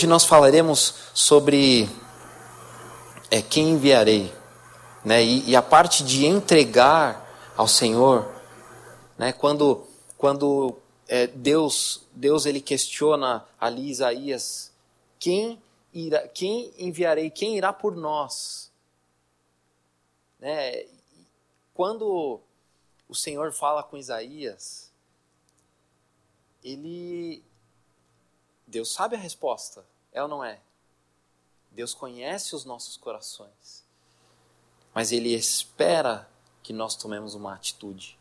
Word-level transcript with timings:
Hoje 0.00 0.06
nós 0.06 0.24
falaremos 0.24 0.94
sobre 1.12 1.86
é, 3.30 3.42
quem 3.42 3.72
enviarei, 3.72 4.32
né? 5.04 5.22
E, 5.22 5.50
e, 5.50 5.54
a 5.54 5.60
parte 5.60 6.02
de 6.02 6.24
entregar 6.24 7.52
ao 7.54 7.68
Senhor, 7.68 8.26
né? 9.18 9.30
Quando 9.30 9.86
quando 10.16 10.78
é, 11.06 11.26
Deus 11.26 12.00
Deus 12.12 12.46
ele 12.46 12.62
questiona 12.62 13.46
ali 13.60 13.90
Isaías, 13.90 14.72
quem 15.18 15.62
irá, 15.92 16.26
quem 16.28 16.72
enviarei, 16.78 17.28
quem 17.28 17.58
irá 17.58 17.70
por 17.70 17.94
nós, 17.94 18.72
né? 20.38 20.86
Quando 21.74 22.40
o 23.06 23.14
Senhor 23.14 23.52
fala 23.52 23.82
com 23.82 23.98
Isaías, 23.98 24.90
ele 26.64 27.44
Deus 28.70 28.92
sabe 28.92 29.16
a 29.16 29.18
resposta, 29.18 29.84
é 30.12 30.22
ou 30.22 30.28
não 30.28 30.44
é? 30.44 30.60
Deus 31.72 31.92
conhece 31.92 32.54
os 32.54 32.64
nossos 32.64 32.96
corações, 32.96 33.84
mas 34.94 35.10
Ele 35.10 35.34
espera 35.34 36.28
que 36.62 36.72
nós 36.72 36.94
tomemos 36.94 37.34
uma 37.34 37.52
atitude. 37.52 38.16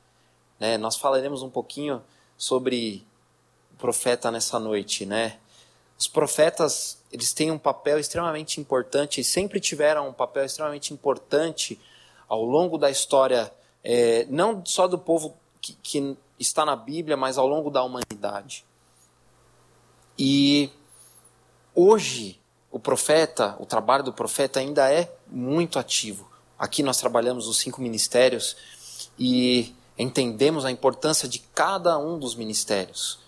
Né? 0.60 0.78
Nós 0.78 0.96
falaremos 0.96 1.44
um 1.44 1.50
pouquinho 1.50 2.04
sobre 2.36 3.06
o 3.74 3.78
profeta 3.78 4.32
nessa 4.32 4.60
noite, 4.60 5.06
né? 5.06 5.40
Os 5.98 6.08
profetas, 6.08 6.98
eles 7.12 7.34
têm 7.34 7.52
um 7.52 7.60
papel 7.60 8.00
extremamente 8.00 8.60
importante 8.60 9.22
e 9.22 9.24
sempre 9.24 9.60
tiveram 9.60 10.08
um 10.08 10.14
papel 10.14 10.46
extremamente 10.46 10.94
importante 10.94 11.80
ao 12.28 12.44
longo 12.44 12.78
da 12.78 12.90
história, 12.90 13.54
é, 13.84 14.26
não 14.30 14.66
só 14.66 14.88
do 14.88 14.98
povo 14.98 15.36
que, 15.62 15.74
que 15.84 16.18
está 16.40 16.66
na 16.66 16.76
Bíblia, 16.76 17.18
mas 17.18 17.38
ao 17.38 17.46
longo 17.46 17.70
da 17.70 17.84
humanidade. 17.84 18.66
E 20.22 20.70
hoje 21.74 22.38
o 22.70 22.78
profeta, 22.78 23.56
o 23.58 23.66
trabalho 23.66 24.04
do 24.04 24.12
profeta 24.12 24.60
ainda 24.60 24.92
é 24.92 25.10
muito 25.26 25.80
ativo. 25.80 26.30
Aqui 26.58 26.84
nós 26.84 26.98
trabalhamos 26.98 27.48
os 27.48 27.58
cinco 27.58 27.82
ministérios 27.82 28.58
e 29.18 29.74
entendemos 29.98 30.66
a 30.66 30.72
importância 30.72 31.26
de 31.26 31.40
cada 31.56 31.98
um 31.98 32.20
dos 32.20 32.36
ministérios. 32.36 33.20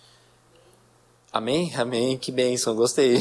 Amém? 1.32 1.74
Amém. 1.74 2.18
Que 2.18 2.30
bênção, 2.30 2.74
gostei. 2.76 3.16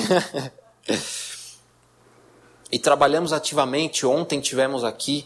e 2.69 2.77
trabalhamos 2.77 3.31
ativamente. 3.31 4.05
Ontem 4.05 4.42
tivemos 4.42 4.83
aqui 4.83 5.25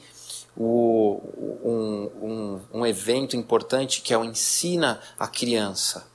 o, 0.56 1.20
um, 1.64 2.12
um, 2.22 2.62
um 2.80 2.86
evento 2.86 3.36
importante 3.36 4.02
que 4.02 4.14
é 4.14 4.18
o 4.20 4.24
Ensina 4.24 5.02
a 5.18 5.28
Criança. 5.28 6.14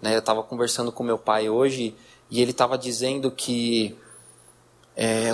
Né? 0.00 0.14
Eu 0.14 0.20
estava 0.20 0.42
conversando 0.42 0.90
com 0.90 1.02
meu 1.02 1.18
pai 1.18 1.48
hoje 1.48 1.94
e 2.30 2.40
ele 2.40 2.52
estava 2.52 2.78
dizendo 2.78 3.30
que 3.30 3.98
é, 4.96 5.32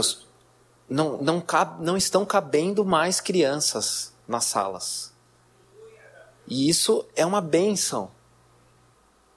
não, 0.89 1.19
não, 1.19 1.41
cab, 1.41 1.83
não 1.83 1.97
estão 1.97 2.25
cabendo 2.25 2.85
mais 2.85 3.21
crianças 3.21 4.15
nas 4.27 4.45
salas. 4.45 5.13
E 6.49 6.69
isso 6.69 7.05
é 7.17 7.27
uma 7.27 7.41
benção, 7.41 8.11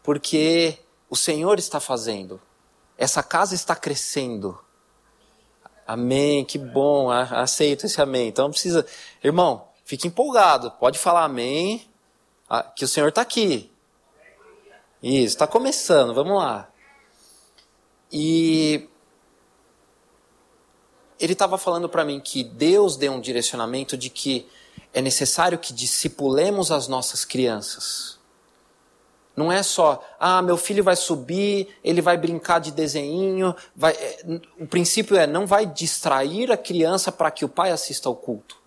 porque 0.04 0.78
o 1.10 1.16
Senhor 1.16 1.58
está 1.58 1.80
fazendo, 1.80 2.40
essa 2.98 3.24
casa 3.24 3.56
está 3.56 3.76
crescendo. 3.76 4.60
Amém, 5.88 6.46
que 6.46 6.60
bom, 6.60 7.10
aceito 7.10 7.88
esse 7.88 8.00
amém. 8.00 8.28
Então 8.28 8.46
não 8.46 8.52
precisa. 8.52 8.86
Irmão, 9.24 9.68
fique 9.84 10.08
empolgado, 10.08 10.70
pode 10.72 11.00
falar 11.00 11.24
amém, 11.24 11.90
que 12.76 12.86
o 12.86 12.88
Senhor 12.88 13.10
está 13.10 13.22
aqui. 13.22 13.72
Isso, 15.02 15.36
está 15.36 15.48
começando, 15.48 16.14
vamos 16.14 16.38
lá. 16.38 16.70
E 18.12 18.90
ele 21.20 21.34
estava 21.34 21.58
falando 21.58 21.88
para 21.88 22.04
mim 22.04 22.20
que 22.20 22.44
Deus 22.44 22.98
deu 22.98 23.14
um 23.14 23.22
direcionamento 23.22 23.98
de 23.98 24.10
que 24.10 24.48
é 24.94 25.02
necessário 25.02 25.58
que 25.58 25.74
discipulemos 25.74 26.72
as 26.72 26.88
nossas 26.88 27.24
crianças. 27.24 28.18
Não 29.36 29.52
é 29.52 29.64
só, 29.64 30.04
ah, 30.20 30.42
meu 30.42 30.58
filho 30.58 30.84
vai 30.84 30.98
subir, 30.98 31.70
ele 31.82 32.02
vai 32.02 32.18
brincar 32.18 32.60
de 32.60 32.72
desenho. 32.72 33.56
Vai... 33.74 33.94
É, 33.94 34.22
o 34.60 34.68
princípio 34.68 35.16
é, 35.16 35.26
não 35.26 35.48
vai 35.48 35.66
distrair 35.66 36.52
a 36.52 36.58
criança 36.58 37.10
para 37.10 37.32
que 37.32 37.46
o 37.46 37.50
pai 37.50 37.72
assista 37.72 38.10
ao 38.10 38.16
culto. 38.16 38.58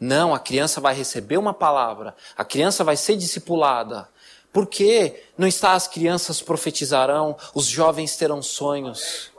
Não, 0.00 0.34
a 0.34 0.38
criança 0.38 0.80
vai 0.80 0.94
receber 0.94 1.36
uma 1.36 1.54
palavra, 1.54 2.16
a 2.36 2.44
criança 2.44 2.82
vai 2.82 2.96
ser 2.96 3.16
discipulada, 3.16 4.08
por 4.54 4.68
que 4.68 5.20
não 5.36 5.48
está 5.48 5.72
as 5.72 5.88
crianças 5.88 6.40
profetizarão, 6.40 7.36
os 7.52 7.66
jovens 7.66 8.16
terão 8.16 8.40
sonhos? 8.40 9.32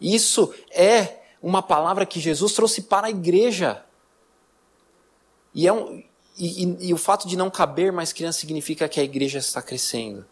Isso 0.00 0.54
é 0.70 1.16
uma 1.42 1.60
palavra 1.60 2.06
que 2.06 2.20
Jesus 2.20 2.52
trouxe 2.52 2.82
para 2.82 3.08
a 3.08 3.10
igreja. 3.10 3.84
E, 5.52 5.66
é 5.66 5.72
um, 5.72 6.00
e, 6.38 6.64
e, 6.64 6.76
e 6.90 6.94
o 6.94 6.96
fato 6.96 7.26
de 7.26 7.36
não 7.36 7.50
caber 7.50 7.90
mais 7.90 8.12
criança 8.12 8.38
significa 8.38 8.88
que 8.88 9.00
a 9.00 9.02
igreja 9.02 9.40
está 9.40 9.60
crescendo. 9.60 10.24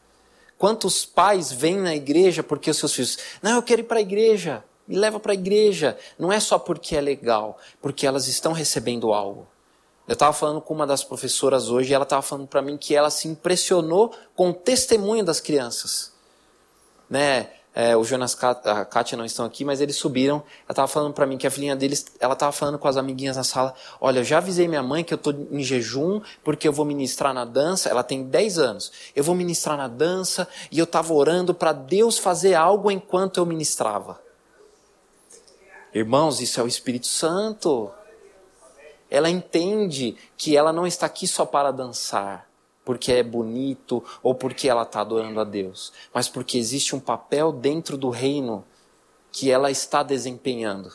Quantos 0.57 1.05
pais 1.05 1.51
vêm 1.51 1.77
na 1.77 1.97
igreja 1.97 2.45
porque 2.45 2.71
os 2.71 2.77
seus 2.77 2.95
filhos, 2.95 3.19
não, 3.43 3.57
eu 3.57 3.63
quero 3.65 3.81
ir 3.81 3.85
para 3.85 3.99
a 3.99 4.01
igreja, 4.01 4.65
me 4.87 4.97
leva 4.97 5.19
para 5.19 5.33
a 5.33 5.35
igreja. 5.35 5.99
Não 6.17 6.33
é 6.33 6.39
só 6.39 6.57
porque 6.57 6.95
é 6.95 7.01
legal, 7.01 7.59
porque 7.83 8.07
elas 8.07 8.29
estão 8.29 8.53
recebendo 8.53 9.13
algo. 9.13 9.49
Eu 10.09 10.13
estava 10.13 10.33
falando 10.33 10.61
com 10.61 10.73
uma 10.73 10.87
das 10.87 11.03
professoras 11.03 11.69
hoje 11.69 11.91
e 11.91 11.95
ela 11.95 12.05
estava 12.05 12.23
falando 12.23 12.47
para 12.47 12.63
mim 12.63 12.77
que 12.77 12.95
ela 12.95 13.11
se 13.11 13.27
impressionou 13.27 14.15
com 14.37 14.51
o 14.51 14.55
testemunho 14.55 15.25
das 15.25 15.41
crianças. 15.41 16.13
Né? 17.11 17.49
É, 17.75 17.95
o 17.95 18.03
Jonas 18.05 18.35
a 18.43 18.87
Kátia 18.87 19.19
não 19.19 19.25
estão 19.27 19.45
aqui, 19.45 19.65
mas 19.65 19.81
eles 19.83 19.97
subiram. 19.97 20.37
Ela 20.37 20.71
estava 20.71 20.89
falando 20.89 21.13
para 21.13 21.27
mim 21.27 21.37
que 21.37 21.47
a 21.47 21.51
filhinha 21.51 21.77
deles, 21.77 22.07
ela 22.21 22.33
estava 22.33 22.51
falando 22.51 22.79
com 22.79 22.89
as 22.89 22.97
amiguinhas 22.97 23.37
na 23.37 23.45
sala: 23.45 23.75
Olha, 24.01 24.21
eu 24.21 24.25
já 24.25 24.39
avisei 24.39 24.67
minha 24.67 24.83
mãe 24.83 25.05
que 25.05 25.13
eu 25.13 25.17
estou 25.17 25.35
em 25.51 25.63
jejum 25.63 26.23
porque 26.43 26.67
eu 26.67 26.73
vou 26.73 26.87
ministrar 26.87 27.35
na 27.35 27.45
dança. 27.45 27.91
Ela 27.91 28.03
tem 28.03 28.25
10 28.25 28.59
anos. 28.59 28.93
Eu 29.15 29.23
vou 29.23 29.35
ministrar 29.35 29.77
na 29.77 29.89
dança 29.89 30.49
e 30.71 30.79
eu 30.79 30.85
estava 30.85 31.13
orando 31.13 31.53
para 31.53 31.73
Deus 31.73 32.17
fazer 32.17 32.55
algo 32.55 32.91
enquanto 32.91 33.39
eu 33.39 33.45
ministrava. 33.45 34.19
Irmãos, 35.93 36.41
isso 36.41 36.59
é 36.59 36.63
o 36.63 36.67
Espírito 36.67 37.07
Santo. 37.07 37.91
Ela 39.11 39.31
entende 39.31 40.17
que 40.37 40.57
ela 40.57 40.73
não 40.73 40.87
está 40.87 41.07
aqui 41.07 41.27
só 41.27 41.47
para 41.47 41.71
dançar, 41.71 42.49
porque 42.85 43.13
é 43.13 43.23
bonito 43.23 44.03
ou 44.23 44.35
porque 44.35 44.69
ela 44.69 44.83
está 44.83 45.01
adorando 45.01 45.41
a 45.41 45.45
Deus, 45.45 45.93
mas 46.13 46.29
porque 46.29 46.59
existe 46.59 46.95
um 46.95 47.01
papel 47.01 47.53
dentro 47.53 47.97
do 47.97 48.11
reino 48.11 48.65
que 49.31 49.51
ela 49.51 49.71
está 49.71 50.03
desempenhando. 50.03 50.93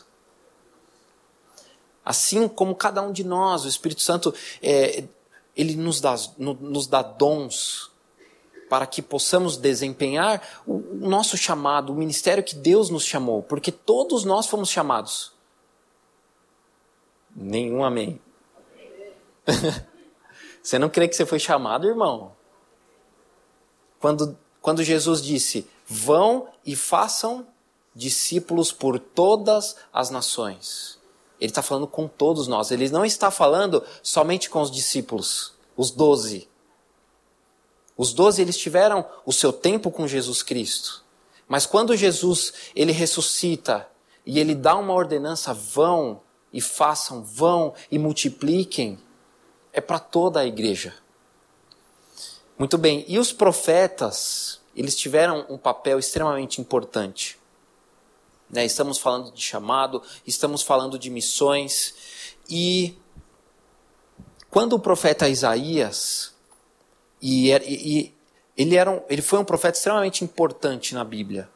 Assim 2.04 2.48
como 2.48 2.76
cada 2.76 3.02
um 3.02 3.12
de 3.12 3.24
nós, 3.24 3.64
o 3.64 3.68
Espírito 3.68 4.02
Santo, 4.02 4.34
é, 4.62 5.04
ele 5.56 5.76
nos 5.76 6.02
dá, 6.02 6.16
nos 6.38 6.88
dá 6.88 7.02
dons 7.02 7.92
para 8.70 8.88
que 8.88 9.02
possamos 9.02 9.58
desempenhar 9.58 10.42
o 10.66 10.80
nosso 10.96 11.38
chamado, 11.38 11.92
o 11.92 11.96
ministério 11.96 12.44
que 12.44 12.56
Deus 12.56 12.90
nos 12.90 13.04
chamou, 13.04 13.44
porque 13.44 13.72
todos 13.72 14.24
nós 14.24 14.48
fomos 14.48 14.70
chamados. 14.70 15.31
Nenhum 17.36 17.84
amém. 17.84 18.20
você 20.62 20.78
não 20.78 20.90
crê 20.90 21.08
que 21.08 21.16
você 21.16 21.26
foi 21.26 21.40
chamado, 21.40 21.88
irmão? 21.88 22.34
Quando, 24.00 24.38
quando 24.62 24.84
Jesus 24.84 25.22
disse: 25.22 25.68
Vão 25.88 26.48
e 26.66 26.76
façam 26.76 27.48
discípulos 27.94 28.72
por 28.72 29.00
todas 29.00 29.76
as 29.92 30.10
nações. 30.10 31.00
Ele 31.40 31.52
está 31.52 31.62
falando 31.62 31.88
com 31.88 32.08
todos 32.08 32.48
nós. 32.48 32.72
Ele 32.72 32.90
não 32.90 33.04
está 33.04 33.32
falando 33.32 33.84
somente 34.02 34.50
com 34.50 34.62
os 34.62 34.72
discípulos, 34.72 35.54
os 35.76 35.92
doze. 35.92 36.48
Os 37.98 38.14
doze 38.14 38.42
eles 38.42 38.58
tiveram 38.58 39.06
o 39.26 39.34
seu 39.34 39.52
tempo 39.52 39.92
com 39.92 40.08
Jesus 40.08 40.42
Cristo. 40.42 41.04
Mas 41.48 41.66
quando 41.66 41.96
Jesus 41.96 42.54
ele 42.76 42.92
ressuscita 42.92 43.88
e 44.26 44.40
ele 44.40 44.56
dá 44.56 44.76
uma 44.76 44.94
ordenança, 44.94 45.54
vão 45.54 46.22
e 46.54 46.60
façam, 46.60 47.24
vão 47.24 47.74
e 47.90 47.98
multipliquem, 47.98 49.00
é 49.72 49.80
para 49.80 50.00
toda 50.00 50.40
a 50.40 50.46
igreja. 50.46 50.94
Muito 52.58 52.78
bem, 52.78 53.06
e 53.08 53.18
os 53.18 53.32
profetas, 53.32 54.62
eles 54.76 54.96
tiveram 54.96 55.46
um 55.50 55.58
papel 55.58 55.98
extremamente 55.98 56.62
importante. 56.62 57.40
Né? 58.50 58.66
Estamos 58.66 58.98
falando 58.98 59.32
de 59.32 59.42
chamado, 59.42 60.04
estamos 60.28 60.62
falando 60.62 61.00
de 61.00 61.10
missões. 61.10 61.96
E 62.50 62.98
quando 64.50 64.74
o 64.74 64.80
profeta 64.80 65.30
Isaías, 65.30 66.34
e, 67.22 67.50
e 67.52 68.14
ele, 68.58 68.76
era 68.76 68.92
um, 68.92 69.02
ele 69.10 69.22
foi 69.22 69.40
um 69.40 69.46
profeta 69.46 69.78
extremamente 69.78 70.24
importante 70.24 70.94
na 70.94 71.04
Bíblia. 71.04 71.50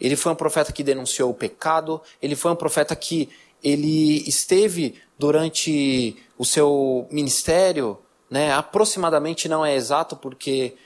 Ele 0.00 0.16
foi 0.16 0.32
um 0.32 0.36
profeta 0.36 0.72
que 0.72 0.82
denunciou 0.82 1.30
o 1.30 1.34
pecado, 1.34 2.00
ele 2.20 2.34
foi 2.34 2.50
um 2.50 2.56
profeta 2.56 2.96
que 2.96 3.30
ele 3.62 4.28
esteve 4.28 5.00
durante 5.18 6.16
o 6.38 6.44
seu 6.44 7.06
ministério, 7.10 7.98
né, 8.30 8.52
aproximadamente 8.52 9.48
não 9.48 9.64
é 9.64 9.74
exato 9.74 10.16
porque, 10.16 10.76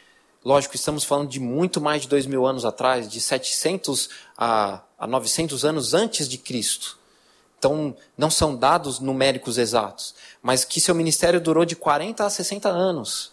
lógico, 0.45 0.75
estamos 0.75 1.05
falando 1.05 1.29
de 1.29 1.39
muito 1.39 1.81
mais 1.81 2.03
de 2.03 2.09
dois 2.09 2.27
mil 2.27 2.47
anos 2.47 2.65
atrás, 2.65 3.09
de 3.09 3.21
700 3.21 4.09
a, 4.37 4.81
a 4.99 5.07
900 5.07 5.65
anos 5.65 5.95
antes 5.95 6.29
de 6.29 6.39
Cristo. 6.39 6.99
Então, 7.59 7.97
não 8.19 8.31
são 8.31 8.55
dados 8.57 8.99
numéricos 8.99 9.57
exatos, 9.57 10.15
mas 10.43 10.65
que 10.65 10.81
seu 10.81 10.95
ministério 10.95 11.41
durou 11.41 11.65
de 11.65 11.77
40 11.77 12.25
a 12.25 12.29
60 12.29 12.69
anos. 12.69 13.33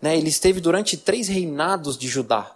Né? 0.00 0.18
Ele 0.18 0.28
esteve 0.28 0.60
durante 0.60 0.96
três 0.96 1.28
reinados 1.28 1.96
de 1.96 2.06
Judá. 2.08 2.54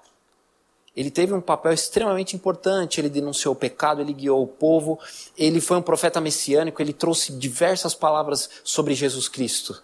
Ele 0.98 1.10
teve 1.10 1.32
um 1.32 1.40
papel 1.40 1.72
extremamente 1.72 2.34
importante. 2.34 3.00
Ele 3.00 3.08
denunciou 3.08 3.54
o 3.54 3.56
pecado, 3.56 4.00
ele 4.00 4.12
guiou 4.12 4.42
o 4.42 4.46
povo, 4.46 4.98
ele 5.36 5.60
foi 5.60 5.76
um 5.76 5.82
profeta 5.82 6.20
messiânico, 6.20 6.82
ele 6.82 6.92
trouxe 6.92 7.32
diversas 7.32 7.94
palavras 7.94 8.50
sobre 8.64 8.94
Jesus 8.94 9.28
Cristo. 9.28 9.80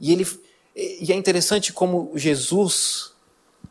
E, 0.00 0.12
ele, 0.12 0.26
e 0.74 1.12
é 1.12 1.14
interessante 1.14 1.72
como 1.72 2.10
Jesus, 2.14 3.12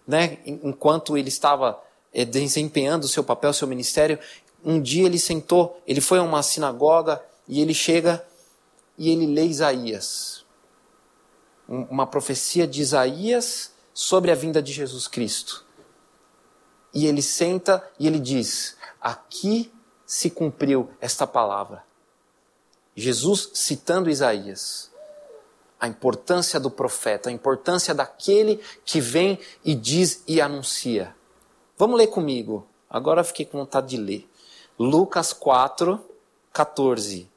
né, 0.08 0.38
enquanto 0.46 1.18
ele 1.18 1.30
estava 1.30 1.82
é, 2.14 2.24
desempenhando 2.24 3.06
o 3.06 3.10
seu 3.10 3.24
papel, 3.24 3.52
seu 3.52 3.68
ministério, 3.68 4.20
um 4.64 4.80
dia 4.80 5.06
ele 5.06 5.18
sentou, 5.18 5.82
ele 5.88 6.02
foi 6.02 6.20
a 6.20 6.24
uma 6.24 6.44
sinagoga 6.44 7.20
e 7.48 7.62
ele 7.62 7.74
chega 7.74 8.24
e 8.98 9.10
ele 9.10 9.26
lê 9.26 9.46
Isaías 9.46 10.44
uma 11.68 12.06
profecia 12.06 12.68
de 12.68 12.82
Isaías 12.82 13.72
sobre 13.94 14.32
a 14.32 14.36
vinda 14.36 14.62
de 14.62 14.72
Jesus 14.72 15.08
Cristo. 15.08 15.66
E 16.94 17.08
ele 17.08 17.22
senta 17.22 17.84
e 18.00 18.06
ele 18.06 18.20
diz: 18.20 18.78
Aqui 19.02 19.74
se 20.06 20.30
cumpriu 20.30 20.92
esta 21.02 21.26
palavra. 21.26 21.84
Jesus 22.96 23.50
citando 23.54 24.10
Isaías. 24.10 24.92
A 25.80 25.88
importância 25.88 26.60
do 26.60 26.72
profeta, 26.72 27.30
a 27.30 27.34
importância 27.34 27.94
daquele 27.94 28.64
que 28.86 29.02
vem 29.02 29.38
e 29.66 29.76
diz 29.76 30.24
e 30.28 30.40
anuncia. 30.40 31.14
Vamos 31.78 31.98
ler 31.98 32.08
comigo. 32.08 32.66
Agora 32.90 33.24
fiquei 33.24 33.46
com 33.46 33.58
vontade 33.58 33.88
de 33.88 33.98
ler. 33.98 34.30
Lucas 34.80 35.34
4, 35.34 36.00
14. 36.54 37.30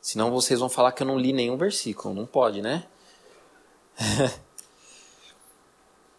Senão 0.00 0.30
vocês 0.30 0.58
vão 0.58 0.70
falar 0.70 0.92
que 0.92 1.02
eu 1.02 1.06
não 1.06 1.18
li 1.18 1.32
nenhum 1.32 1.56
versículo. 1.56 2.14
Não 2.14 2.26
pode, 2.26 2.62
né? 2.62 2.86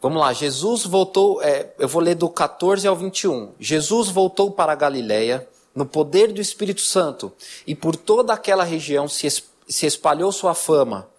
Vamos 0.01 0.21
lá, 0.21 0.31
Jesus 0.31 0.85
voltou, 0.85 1.41
é, 1.41 1.73
eu 1.77 1.87
vou 1.87 2.01
ler 2.01 2.15
do 2.15 2.29
14 2.29 2.87
ao 2.87 2.95
21. 2.95 3.51
Jesus 3.59 4.07
voltou 4.09 4.49
para 4.49 4.71
a 4.71 4.75
Galiléia 4.75 5.45
no 5.75 5.85
poder 5.85 6.31
do 6.31 6.39
Espírito 6.39 6.81
Santo 6.81 7.33
e 7.67 7.75
por 7.75 7.95
toda 7.95 8.33
aquela 8.33 8.63
região 8.63 9.09
se, 9.09 9.27
se 9.67 9.85
espalhou 9.85 10.31
sua 10.31 10.53
fama 10.53 11.09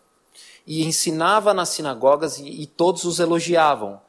e 0.66 0.84
ensinava 0.84 1.52
nas 1.52 1.68
sinagogas 1.70 2.38
e, 2.38 2.62
e 2.62 2.66
todos 2.66 3.04
os 3.04 3.20
elogiavam. 3.20 4.00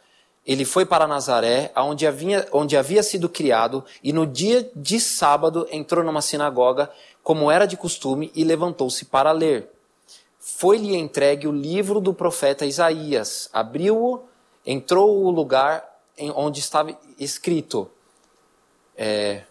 Ele 0.46 0.64
foi 0.64 0.86
para 0.86 1.06
Nazaré, 1.08 1.72
onde 1.76 2.08
havia, 2.08 2.48
onde 2.52 2.76
havia 2.76 3.04
sido 3.04 3.30
criado, 3.30 3.84
e 4.04 4.12
no 4.12 4.26
dia 4.26 4.70
de 4.76 5.00
sábado 5.00 5.68
entrou 5.72 6.04
numa 6.04 6.22
sinagoga 6.22 6.90
como 7.22 7.52
era 7.52 7.66
de 7.66 7.78
costume, 7.78 8.32
e 8.34 8.44
levantou-se 8.44 9.06
para 9.06 9.32
ler. 9.32 9.70
Foi-lhe 10.40 10.96
entregue 10.96 11.48
o 11.48 11.52
livro 11.52 12.00
do 12.00 12.14
profeta 12.14 12.66
Isaías. 12.66 13.50
Abriu-o, 13.54 14.24
entrou 14.66 15.24
o 15.24 15.32
lugar 15.32 15.92
onde 16.36 16.60
estava 16.60 16.98
escrito: 17.18 17.90
é, 18.96 19.44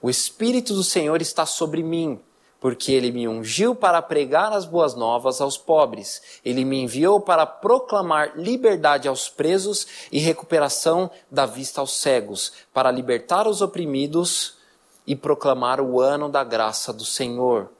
O 0.00 0.08
Espírito 0.08 0.74
do 0.74 0.84
Senhor 0.84 1.20
está 1.20 1.44
sobre 1.44 1.82
mim, 1.82 2.20
porque 2.60 2.92
ele 2.92 3.12
me 3.12 3.28
ungiu 3.28 3.74
para 3.74 4.00
pregar 4.00 4.52
as 4.52 4.64
boas 4.64 4.94
novas 4.94 5.40
aos 5.40 5.58
pobres. 5.58 6.40
Ele 6.44 6.64
me 6.64 6.80
enviou 6.80 7.20
para 7.20 7.44
proclamar 7.44 8.32
liberdade 8.36 9.08
aos 9.08 9.28
presos 9.28 9.86
e 10.10 10.18
recuperação 10.18 11.10
da 11.30 11.44
vista 11.44 11.80
aos 11.80 12.00
cegos, 12.00 12.52
para 12.72 12.90
libertar 12.90 13.46
os 13.46 13.60
oprimidos 13.60 14.56
e 15.06 15.14
proclamar 15.14 15.80
o 15.80 16.00
ano 16.00 16.28
da 16.28 16.42
graça 16.42 16.92
do 16.92 17.04
Senhor. 17.04 17.70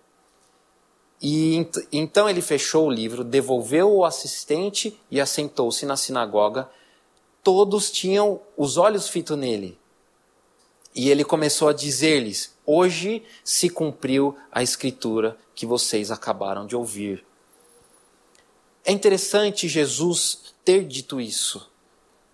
E 1.26 1.67
então 1.91 2.29
ele 2.29 2.43
fechou 2.43 2.87
o 2.87 2.91
livro, 2.91 3.25
devolveu 3.25 3.91
o 3.91 4.05
assistente 4.05 5.00
e 5.11 5.19
assentou-se 5.19 5.87
na 5.87 5.97
sinagoga. 5.97 6.69
Todos 7.43 7.91
tinham 7.91 8.43
os 8.59 8.76
olhos 8.76 9.09
fitos 9.09 9.38
nele. 9.38 9.79
E 10.94 11.09
ele 11.09 11.25
começou 11.25 11.69
a 11.69 11.73
dizer-lhes: 11.73 12.55
Hoje 12.67 13.25
se 13.43 13.71
cumpriu 13.71 14.37
a 14.53 14.62
escritura 14.62 15.38
que 15.55 15.65
vocês 15.65 16.11
acabaram 16.11 16.67
de 16.67 16.76
ouvir. 16.76 17.25
É 18.85 18.93
interessante 18.93 19.67
Jesus 19.67 20.55
ter 20.62 20.85
dito 20.85 21.19
isso, 21.19 21.71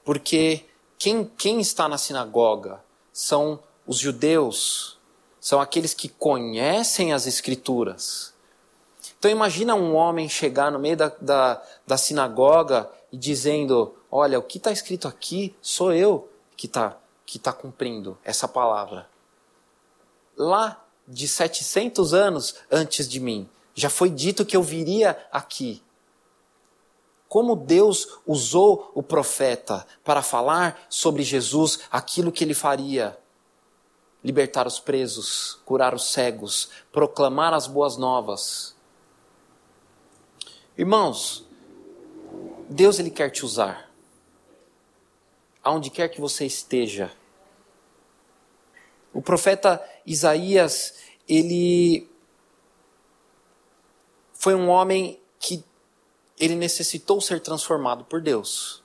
porque 0.05 0.65
quem, 0.99 1.25
quem 1.39 1.61
está 1.61 1.89
na 1.89 1.97
sinagoga 1.97 2.83
são 3.13 3.61
os 3.87 3.99
judeus 3.99 4.99
são 5.41 5.61
aqueles 5.61 5.95
que 5.95 6.09
conhecem 6.09 7.13
as 7.13 7.29
escrituras. 7.29 8.35
Então 9.21 9.31
imagina 9.31 9.75
um 9.75 9.95
homem 9.95 10.31
chegar 10.31 10.73
no 10.73 10.79
meio 10.79 10.97
da, 10.97 11.13
da, 11.21 11.63
da 11.87 11.99
sinagoga 11.99 12.91
e 13.13 13.19
dizendo, 13.19 13.95
olha, 14.11 14.39
o 14.39 14.43
que 14.43 14.57
está 14.57 14.73
escrito 14.73 15.07
aqui 15.07 15.55
sou 15.61 15.93
eu 15.93 16.27
que 16.57 16.67
está 16.67 16.97
que 17.27 17.39
tá 17.39 17.53
cumprindo 17.53 18.19
essa 18.25 18.49
palavra. 18.49 19.07
Lá 20.37 20.83
de 21.07 21.29
700 21.29 22.15
anos 22.15 22.57
antes 22.69 23.07
de 23.07 23.21
mim, 23.21 23.49
já 23.75 23.91
foi 23.91 24.09
dito 24.09 24.45
que 24.45 24.57
eu 24.57 24.63
viria 24.63 25.17
aqui. 25.31 25.83
Como 27.29 27.55
Deus 27.55 28.19
usou 28.27 28.91
o 28.95 29.03
profeta 29.03 29.87
para 30.03 30.23
falar 30.23 30.81
sobre 30.89 31.23
Jesus, 31.23 31.81
aquilo 31.93 32.33
que 32.33 32.43
ele 32.43 32.55
faria 32.55 33.17
libertar 34.25 34.67
os 34.67 34.81
presos, 34.81 35.61
curar 35.65 35.95
os 35.95 36.11
cegos, 36.11 36.71
proclamar 36.91 37.53
as 37.53 37.67
boas 37.67 37.99
novas. 37.99 38.75
Irmãos, 40.77 41.47
Deus 42.69 42.99
ele 42.99 43.11
quer 43.11 43.31
te 43.31 43.45
usar. 43.45 43.91
Aonde 45.63 45.91
quer 45.91 46.09
que 46.09 46.21
você 46.21 46.47
esteja. 46.47 47.13
O 49.13 49.21
profeta 49.21 49.83
Isaías, 50.07 50.95
ele 51.29 52.09
foi 54.33 54.55
um 54.55 54.69
homem 54.69 55.21
que 55.39 55.65
ele 56.39 56.55
necessitou 56.55 57.21
ser 57.21 57.41
transformado 57.41 58.05
por 58.05 58.21
Deus. 58.21 58.83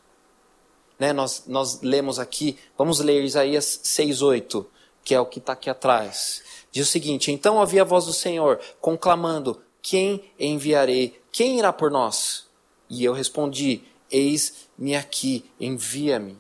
Né? 0.99 1.13
Nós, 1.13 1.45
nós 1.47 1.81
lemos 1.81 2.19
aqui, 2.19 2.59
vamos 2.77 2.99
ler 2.99 3.23
Isaías 3.23 3.79
6,8 3.83 4.65
que 5.05 5.13
é 5.13 5.19
o 5.19 5.25
que 5.25 5.37
está 5.37 5.53
aqui 5.53 5.69
atrás. 5.69 6.43
Diz 6.71 6.87
o 6.87 6.91
seguinte: 6.91 7.31
Então 7.31 7.61
havia 7.61 7.83
a 7.83 7.85
voz 7.85 8.05
do 8.05 8.11
Senhor 8.11 8.59
conclamando: 8.81 9.61
Quem 9.81 10.33
enviarei? 10.37 11.21
Quem 11.35 11.59
irá 11.59 11.73
por 11.73 11.91
nós? 11.91 12.47
E 12.89 13.03
eu 13.03 13.11
respondi: 13.11 13.83
Eis-me 14.09 14.95
aqui, 14.95 15.43
envia-me. 15.59 16.39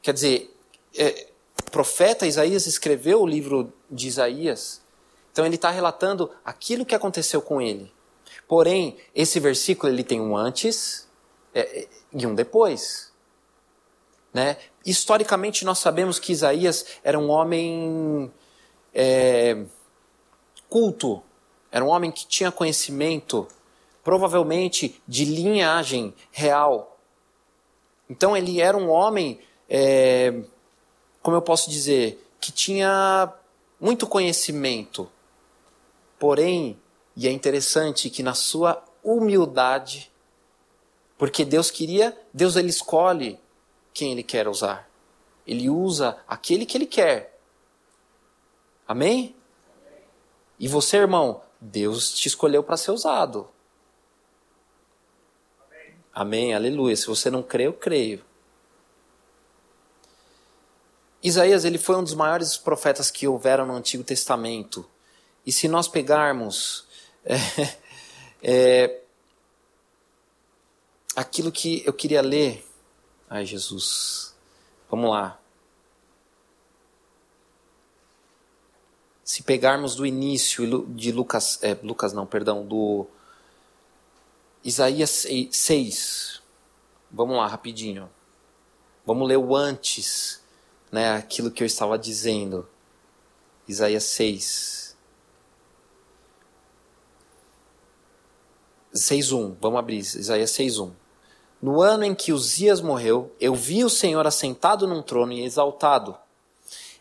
Quer 0.00 0.14
dizer, 0.14 0.56
é, 0.96 1.26
o 1.60 1.68
profeta 1.68 2.24
Isaías 2.24 2.68
escreveu 2.68 3.22
o 3.22 3.26
livro 3.26 3.72
de 3.90 4.06
Isaías, 4.06 4.80
então 5.32 5.44
ele 5.44 5.56
está 5.56 5.68
relatando 5.68 6.30
aquilo 6.44 6.86
que 6.86 6.94
aconteceu 6.94 7.42
com 7.42 7.60
ele. 7.60 7.92
Porém, 8.46 8.96
esse 9.12 9.40
versículo 9.40 9.92
ele 9.92 10.04
tem 10.04 10.20
um 10.20 10.36
antes 10.36 11.08
é, 11.52 11.88
e 12.12 12.24
um 12.24 12.36
depois. 12.36 13.12
Né? 14.32 14.58
Historicamente, 14.86 15.64
nós 15.64 15.80
sabemos 15.80 16.20
que 16.20 16.30
Isaías 16.30 16.86
era 17.02 17.18
um 17.18 17.28
homem 17.30 18.32
é, 18.94 19.64
culto, 20.68 21.20
era 21.72 21.84
um 21.84 21.88
homem 21.88 22.12
que 22.12 22.24
tinha 22.28 22.52
conhecimento, 22.52 23.48
provavelmente 24.02 25.00
de 25.06 25.24
linhagem 25.24 26.14
real. 26.30 26.98
Então, 28.08 28.36
ele 28.36 28.60
era 28.60 28.76
um 28.76 28.90
homem, 28.90 29.40
é, 29.68 30.42
como 31.22 31.36
eu 31.36 31.42
posso 31.42 31.70
dizer, 31.70 32.22
que 32.40 32.50
tinha 32.52 33.32
muito 33.80 34.06
conhecimento. 34.06 35.08
Porém, 36.18 36.78
e 37.16 37.28
é 37.28 37.30
interessante 37.30 38.10
que 38.10 38.22
na 38.22 38.34
sua 38.34 38.82
humildade, 39.02 40.10
porque 41.18 41.44
Deus 41.44 41.70
queria, 41.70 42.16
Deus 42.32 42.56
ele 42.56 42.70
escolhe 42.70 43.38
quem 43.92 44.12
ele 44.12 44.22
quer 44.22 44.48
usar. 44.48 44.88
Ele 45.46 45.68
usa 45.68 46.18
aquele 46.26 46.64
que 46.64 46.76
ele 46.76 46.86
quer. 46.86 47.38
Amém? 48.86 49.34
E 50.58 50.68
você, 50.68 50.96
irmão, 50.96 51.42
Deus 51.60 52.12
te 52.14 52.28
escolheu 52.28 52.62
para 52.62 52.76
ser 52.76 52.92
usado. 52.92 53.48
Amém. 56.14 56.54
Aleluia. 56.54 56.94
Se 56.94 57.06
você 57.06 57.30
não 57.30 57.42
crê, 57.42 57.66
eu 57.66 57.72
creio. 57.72 58.22
Isaías 61.22 61.64
ele 61.64 61.78
foi 61.78 61.96
um 61.96 62.02
dos 62.02 62.14
maiores 62.14 62.56
profetas 62.56 63.10
que 63.10 63.28
houveram 63.28 63.64
no 63.66 63.74
Antigo 63.74 64.02
Testamento. 64.02 64.84
E 65.46 65.52
se 65.52 65.68
nós 65.68 65.88
pegarmos 65.88 66.86
é, 67.24 67.36
é, 68.42 69.00
aquilo 71.14 71.52
que 71.52 71.82
eu 71.86 71.92
queria 71.92 72.20
ler. 72.20 72.66
Ai, 73.30 73.46
Jesus. 73.46 74.34
Vamos 74.90 75.10
lá. 75.10 75.38
Se 79.24 79.42
pegarmos 79.42 79.94
do 79.94 80.04
início 80.04 80.84
de 80.88 81.10
Lucas, 81.12 81.58
é, 81.62 81.74
Lucas 81.82 82.12
não, 82.12 82.26
perdão, 82.26 82.66
do 82.66 83.06
Isaías 84.64 85.26
6. 85.50 86.42
Vamos 87.10 87.36
lá, 87.36 87.46
rapidinho. 87.46 88.08
Vamos 89.04 89.26
ler 89.26 89.36
o 89.36 89.56
antes, 89.56 90.40
né, 90.90 91.12
aquilo 91.12 91.50
que 91.50 91.62
eu 91.62 91.66
estava 91.66 91.98
dizendo. 91.98 92.68
Isaías 93.66 94.04
6. 94.04 94.96
6.1, 98.94 99.56
vamos 99.60 99.78
abrir, 99.78 99.98
Isaías 99.98 100.50
6.1. 100.50 100.92
No 101.60 101.80
ano 101.80 102.04
em 102.04 102.14
que 102.14 102.32
Uzias 102.32 102.80
morreu, 102.80 103.34
eu 103.40 103.54
vi 103.54 103.84
o 103.84 103.90
Senhor 103.90 104.26
assentado 104.26 104.86
num 104.86 105.00
trono 105.00 105.32
e 105.32 105.44
exaltado, 105.44 106.16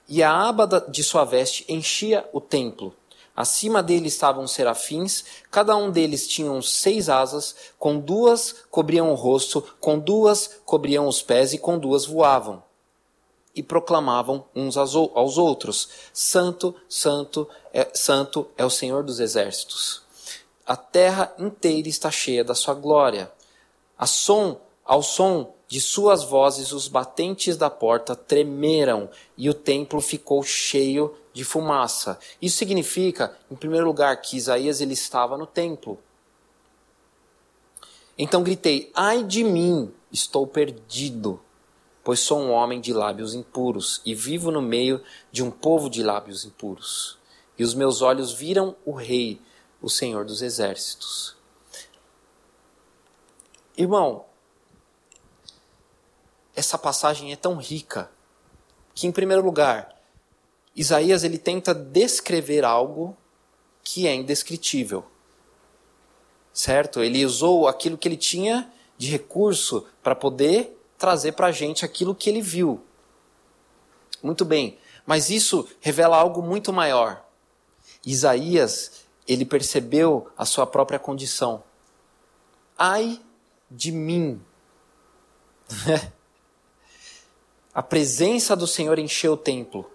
e 0.08 0.24
a 0.24 0.32
aba 0.32 0.68
de 0.90 1.04
sua 1.04 1.26
veste 1.26 1.66
enchia 1.68 2.28
o 2.32 2.40
templo. 2.40 2.96
Acima 3.36 3.82
dele 3.82 4.08
estavam 4.08 4.46
serafins, 4.46 5.24
cada 5.50 5.76
um 5.76 5.90
deles 5.90 6.28
tinha 6.28 6.62
seis 6.62 7.08
asas, 7.08 7.56
com 7.80 8.00
duas 8.00 8.56
cobriam 8.70 9.10
o 9.10 9.16
rosto, 9.16 9.62
com 9.80 9.98
duas 9.98 10.60
cobriam 10.66 11.08
os 11.08 11.22
pés 11.22 11.54
e 11.54 11.58
com 11.58 11.80
duas 11.80 12.06
voavam. 12.06 12.62
E 13.56 13.64
proclamavam 13.64 14.46
uns 14.56 14.78
aos 14.78 15.38
outros: 15.38 15.90
Santo, 16.14 16.76
Santo, 16.88 17.48
é, 17.74 17.90
Santo 17.94 18.48
é 18.58 18.66
o 18.66 18.70
Senhor 18.70 19.04
dos 19.04 19.20
exércitos. 19.20 20.02
A 20.66 20.76
terra 20.76 21.34
inteira 21.38 21.90
está 21.90 22.12
cheia 22.12 22.44
da 22.44 22.56
sua 22.56 22.74
glória. 22.74 23.32
A 23.98 24.06
som, 24.06 24.60
ao 24.86 25.02
som 25.02 25.54
de 25.68 25.80
suas 25.80 26.24
vozes, 26.24 26.74
os 26.74 26.88
batentes 26.88 27.56
da 27.56 27.70
porta 27.70 28.14
tremeram 28.16 29.10
e 29.38 29.50
o 29.50 29.54
templo 29.54 30.02
ficou 30.02 30.44
cheio 30.44 31.16
de 31.32 31.46
fumaça. 31.46 32.20
Isso 32.42 32.58
significa, 32.58 33.38
em 33.50 33.56
primeiro 33.56 33.86
lugar, 33.86 34.20
que 34.20 34.36
Isaías 34.36 34.82
ele 34.82 34.94
estava 34.94 35.38
no 35.38 35.48
templo. 35.48 35.98
Então 38.18 38.44
gritei: 38.44 38.92
Ai 38.94 39.24
de 39.24 39.44
mim, 39.44 39.94
estou 40.12 40.46
perdido, 40.46 41.40
pois 42.04 42.20
sou 42.20 42.40
um 42.40 42.52
homem 42.52 42.82
de 42.82 42.92
lábios 42.92 43.34
impuros 43.34 44.02
e 44.06 44.14
vivo 44.14 44.52
no 44.52 44.62
meio 44.62 45.02
de 45.32 45.42
um 45.42 45.50
povo 45.50 45.90
de 45.90 46.04
lábios 46.04 46.44
impuros. 46.44 47.18
E 47.58 47.64
os 47.64 47.74
meus 47.74 48.02
olhos 48.02 48.34
viram 48.34 48.76
o 48.86 48.92
Rei, 48.92 49.40
o 49.82 49.90
Senhor 49.90 50.26
dos 50.26 50.42
Exércitos. 50.42 51.38
Irmão, 53.78 54.26
essa 56.56 56.78
passagem 56.78 57.32
é 57.32 57.36
tão 57.36 57.58
rica 57.58 58.10
que, 58.94 59.08
em 59.08 59.12
primeiro 59.12 59.44
lugar, 59.44 59.96
Isaías 60.76 61.24
ele 61.24 61.38
tenta 61.38 61.74
descrever 61.74 62.64
algo 62.64 63.16
que 63.84 64.08
é 64.08 64.14
indescritível. 64.14 65.06
Certo? 66.54 67.02
Ele 67.02 67.26
usou 67.26 67.68
aquilo 67.68 67.98
que 67.98 68.08
ele 68.08 68.18
tinha 68.18 68.72
de 68.98 69.10
recurso 69.10 69.88
para 70.04 70.16
poder 70.16 70.78
trazer 70.98 71.32
para 71.32 71.48
a 71.48 71.52
gente 71.52 71.84
aquilo 71.84 72.14
que 72.14 72.30
ele 72.30 72.42
viu. 72.42 72.84
Muito 74.22 74.46
bem, 74.46 74.78
mas 75.06 75.30
isso 75.30 75.68
revela 75.80 76.18
algo 76.18 76.42
muito 76.42 76.72
maior. 76.72 77.26
Isaías, 78.06 79.06
ele 79.28 79.46
percebeu 79.46 80.30
a 80.38 80.46
sua 80.46 80.68
própria 80.68 81.00
condição. 81.00 81.64
Ai 82.78 83.20
de 83.70 83.92
mim. 83.92 84.42
a 87.74 87.82
presença 87.82 88.56
do 88.56 88.68
Senhor 88.68 89.00
encheu 89.00 89.34
o 89.34 89.38
templo 89.38 89.90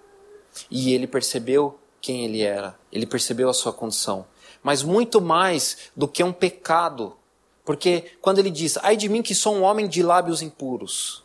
e 0.71 0.95
ele 0.95 1.06
percebeu 1.06 1.78
quem 2.00 2.25
ele 2.25 2.42
era, 2.42 2.78
ele 2.92 3.06
percebeu 3.06 3.49
a 3.49 3.54
sua 3.54 3.73
condição. 3.73 4.26
Mas 4.62 4.83
muito 4.83 5.21
mais 5.21 5.90
do 5.95 6.09
que 6.09 6.25
um 6.25 6.33
pecado, 6.33 7.16
porque 7.64 8.12
quando 8.21 8.38
ele 8.38 8.50
diz, 8.50 8.78
ai 8.78 8.97
de 8.97 9.09
mim 9.09 9.23
que 9.23 9.35
sou 9.35 9.54
um 9.54 9.62
homem 9.62 9.88
de 9.88 10.02
lábios 10.02 10.42
impuros, 10.42 11.25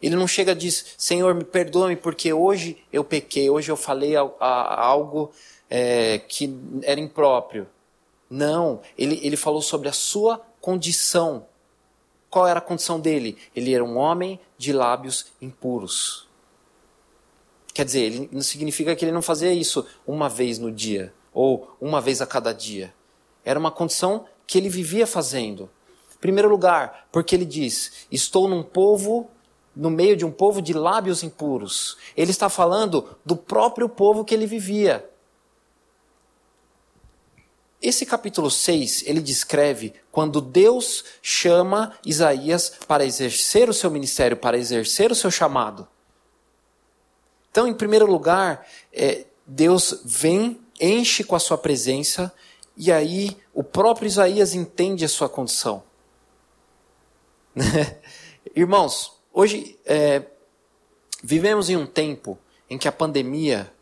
ele 0.00 0.16
não 0.16 0.28
chega 0.28 0.52
e 0.52 0.54
diz, 0.54 0.94
Senhor, 0.96 1.34
me 1.34 1.44
perdoa-me 1.44 1.96
porque 1.96 2.32
hoje 2.32 2.78
eu 2.92 3.02
pequei, 3.02 3.50
hoje 3.50 3.70
eu 3.70 3.76
falei 3.76 4.14
algo 4.16 5.32
é, 5.68 6.18
que 6.18 6.56
era 6.82 7.00
impróprio. 7.00 7.66
Não, 8.30 8.80
ele, 8.96 9.18
ele 9.22 9.36
falou 9.36 9.60
sobre 9.60 9.88
a 9.88 9.92
sua 9.92 10.40
condição. 10.60 11.46
Qual 12.30 12.46
era 12.46 12.58
a 12.58 12.62
condição 12.62 13.00
dele? 13.00 13.38
Ele 13.54 13.74
era 13.74 13.84
um 13.84 13.96
homem 13.96 14.38
de 14.56 14.72
lábios 14.72 15.26
impuros. 15.40 16.28
Quer 17.72 17.84
dizer, 17.84 18.00
ele 18.00 18.28
não 18.32 18.42
significa 18.42 18.94
que 18.96 19.04
ele 19.04 19.12
não 19.12 19.22
fazia 19.22 19.52
isso 19.52 19.86
uma 20.06 20.28
vez 20.28 20.58
no 20.58 20.70
dia 20.70 21.14
ou 21.32 21.76
uma 21.80 22.00
vez 22.00 22.20
a 22.20 22.26
cada 22.26 22.52
dia. 22.52 22.92
Era 23.44 23.58
uma 23.58 23.70
condição 23.70 24.26
que 24.46 24.58
ele 24.58 24.68
vivia 24.68 25.06
fazendo. 25.06 25.70
Em 26.14 26.18
primeiro 26.18 26.48
lugar, 26.48 27.06
porque 27.12 27.34
ele 27.34 27.44
diz: 27.44 28.06
Estou 28.10 28.48
num 28.48 28.62
povo, 28.62 29.30
no 29.74 29.90
meio 29.90 30.16
de 30.16 30.24
um 30.24 30.32
povo 30.32 30.60
de 30.60 30.72
lábios 30.72 31.22
impuros. 31.22 31.96
Ele 32.16 32.32
está 32.32 32.48
falando 32.48 33.16
do 33.24 33.36
próprio 33.36 33.88
povo 33.88 34.24
que 34.24 34.34
ele 34.34 34.46
vivia. 34.46 35.08
Esse 37.80 38.04
capítulo 38.04 38.50
6, 38.50 39.04
ele 39.06 39.20
descreve 39.20 39.94
quando 40.10 40.40
Deus 40.40 41.04
chama 41.22 41.96
Isaías 42.04 42.72
para 42.88 43.04
exercer 43.04 43.68
o 43.68 43.74
seu 43.74 43.88
ministério, 43.88 44.36
para 44.36 44.58
exercer 44.58 45.12
o 45.12 45.14
seu 45.14 45.30
chamado. 45.30 45.86
Então, 47.50 47.68
em 47.68 47.74
primeiro 47.74 48.06
lugar, 48.06 48.66
é, 48.92 49.26
Deus 49.46 50.02
vem, 50.04 50.60
enche 50.80 51.22
com 51.22 51.36
a 51.36 51.40
sua 51.40 51.56
presença, 51.56 52.32
e 52.76 52.90
aí 52.90 53.36
o 53.54 53.62
próprio 53.62 54.06
Isaías 54.06 54.54
entende 54.54 55.04
a 55.04 55.08
sua 55.08 55.28
condição. 55.28 55.84
Irmãos, 58.54 59.12
hoje 59.32 59.78
é, 59.84 60.24
vivemos 61.22 61.70
em 61.70 61.76
um 61.76 61.86
tempo 61.86 62.36
em 62.68 62.76
que 62.76 62.88
a 62.88 62.92
pandemia 62.92 63.72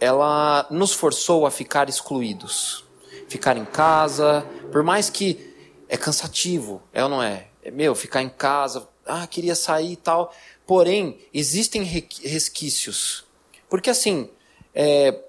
ela 0.00 0.66
nos 0.70 0.92
forçou 0.92 1.46
a 1.46 1.50
ficar 1.50 1.88
excluídos. 1.88 2.84
Ficar 3.28 3.56
em 3.56 3.64
casa, 3.64 4.46
por 4.70 4.82
mais 4.82 5.10
que 5.10 5.54
é 5.88 5.96
cansativo, 5.96 6.82
é 6.92 7.02
ou 7.02 7.08
não 7.08 7.22
é? 7.22 7.48
É 7.62 7.70
meu, 7.70 7.94
ficar 7.94 8.22
em 8.22 8.28
casa, 8.28 8.88
ah, 9.04 9.26
queria 9.26 9.54
sair 9.54 9.92
e 9.92 9.96
tal. 9.96 10.34
Porém, 10.66 11.18
existem 11.32 11.82
resquícios. 11.82 13.24
Porque 13.68 13.90
assim, 13.90 14.30
é, 14.74 15.24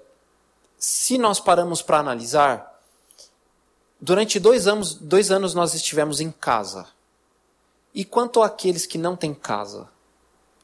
se 0.78 1.18
nós 1.18 1.40
paramos 1.40 1.82
para 1.82 1.98
analisar, 1.98 2.80
durante 4.00 4.38
dois 4.38 4.66
anos, 4.66 4.94
dois 4.94 5.30
anos 5.30 5.54
nós 5.54 5.74
estivemos 5.74 6.20
em 6.20 6.30
casa. 6.30 6.86
E 7.92 8.04
quanto 8.04 8.42
àqueles 8.42 8.86
que 8.86 8.96
não 8.96 9.16
têm 9.16 9.34
casa? 9.34 9.88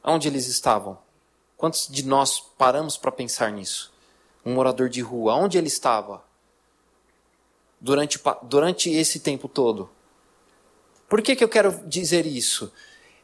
Onde 0.03 0.27
eles 0.27 0.47
estavam? 0.47 0.97
Quantos 1.57 1.87
de 1.87 2.03
nós 2.05 2.39
paramos 2.39 2.97
para 2.97 3.11
pensar 3.11 3.51
nisso? 3.51 3.91
Um 4.47 4.53
morador 4.53 4.87
de 4.87 5.01
rua, 5.01 5.35
onde 5.35 5.57
ele 5.57 5.67
estava 5.67 6.23
durante, 7.81 8.17
durante 8.43 8.89
esse 8.89 9.19
tempo 9.19 9.49
todo? 9.49 9.89
Por 11.09 11.21
que, 11.21 11.35
que 11.35 11.43
eu 11.43 11.49
quero 11.49 11.85
dizer 11.85 12.25
isso? 12.25 12.71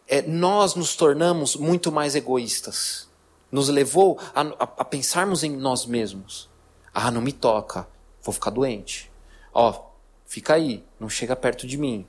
É, 0.06 0.22
nós 0.22 0.76
nos 0.76 0.98
tornamos 0.98 1.56
muito 1.56 1.94
mais 1.94 2.14
egoístas. 2.14 3.10
Nos 3.50 3.70
levou 3.70 4.20
a, 4.36 4.42
a, 4.42 4.64
a 4.64 4.86
pensarmos 4.86 5.46
em 5.46 5.56
nós 5.56 5.86
mesmos. 5.86 6.50
Ah, 6.94 7.10
não 7.10 7.22
me 7.22 7.32
toca, 7.32 7.88
vou 8.22 8.34
ficar 8.34 8.50
doente. 8.50 9.10
Ó, 9.54 9.92
fica 10.26 10.56
aí, 10.56 10.84
não 11.00 11.08
chega 11.08 11.38
perto 11.38 11.66
de 11.66 11.78
mim. 11.78 12.06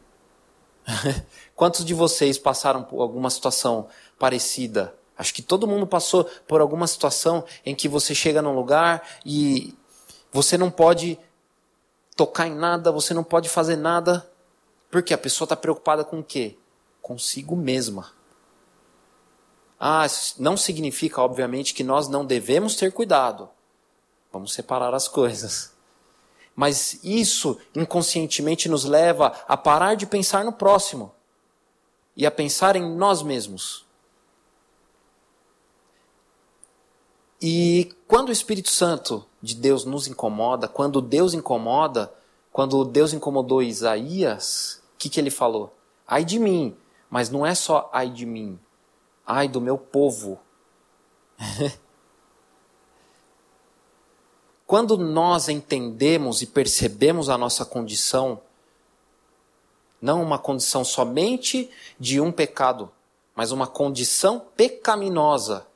Quantos 1.55 1.85
de 1.85 1.95
vocês 1.95 2.37
passaram 2.37 2.83
por 2.83 3.01
alguma 3.01 3.31
situação 3.31 3.87
parecida? 4.19 4.93
Acho 5.17 5.33
que 5.33 5.43
todo 5.43 5.67
mundo 5.67 5.87
passou 5.87 6.25
por 6.47 6.61
alguma 6.61 6.87
situação 6.87 7.45
em 7.65 7.75
que 7.75 7.89
você 7.89 8.15
chega 8.15 8.43
num 8.43 8.55
lugar 8.55 9.09
e 9.25 9.77
você 10.33 10.59
não 10.59 10.71
pode 10.71 11.19
tocar 12.17 12.47
em 12.47 12.55
nada, 12.55 12.91
você 12.91 13.15
não 13.15 13.25
pode 13.25 13.49
fazer 13.49 13.77
nada, 13.77 14.29
porque 14.91 15.15
a 15.15 15.19
pessoa 15.19 15.47
está 15.47 15.57
preocupada 15.57 16.05
com 16.05 16.21
o 16.21 16.25
quê? 16.25 16.57
Consigo 17.01 17.55
mesma. 17.57 18.13
Ah, 19.79 20.07
não 20.39 20.57
significa, 20.57 21.21
obviamente, 21.21 21.75
que 21.75 21.85
nós 21.85 22.09
não 22.09 22.25
devemos 22.25 22.75
ter 22.75 22.93
cuidado. 22.93 23.49
Vamos 24.33 24.53
separar 24.53 24.95
as 24.95 25.07
coisas. 25.07 25.73
Mas 26.57 26.99
isso 27.03 27.61
inconscientemente 27.75 28.69
nos 28.69 28.85
leva 28.85 29.33
a 29.49 29.57
parar 29.57 29.95
de 29.95 30.07
pensar 30.07 30.45
no 30.45 30.53
próximo 30.53 31.13
e 32.17 32.25
a 32.25 32.31
pensar 32.31 32.77
em 32.77 32.97
nós 32.97 33.23
mesmos. 33.23 33.84
E 37.47 37.93
quando 38.09 38.31
o 38.31 38.33
Espírito 38.33 38.71
Santo 38.71 39.23
de 39.43 39.55
Deus 39.55 39.85
nos 39.85 40.09
incomoda, 40.09 40.67
quando 40.67 41.03
Deus 41.03 41.35
incomoda, 41.35 42.11
quando 42.51 42.83
Deus 42.87 43.13
incomodou 43.13 43.63
Isaías, 43.63 44.81
o 44.95 44.97
que, 44.97 45.11
que 45.11 45.21
ele 45.21 45.29
falou? 45.29 45.77
Ai 46.09 46.25
de 46.25 46.39
mim, 46.39 46.75
mas 47.11 47.29
não 47.29 47.45
é 47.45 47.55
só 47.55 47.91
ai 47.93 48.09
de 48.09 48.25
mim, 48.25 48.59
ai 49.27 49.47
do 49.47 49.61
meu 49.61 49.77
povo. 49.77 50.41
Quando 54.67 54.97
nós 54.97 55.51
entendemos 55.51 56.41
e 56.41 56.47
percebemos 56.47 57.29
a 57.29 57.37
nossa 57.37 57.67
condição, 57.67 58.41
não 60.01 60.23
uma 60.23 60.39
condição 60.39 60.83
somente 60.83 61.71
de 62.01 62.23
um 62.23 62.33
pecado, 62.33 62.91
mas 63.37 63.53
uma 63.53 63.67
condição 63.67 64.41
pecaminosa, 64.57 65.67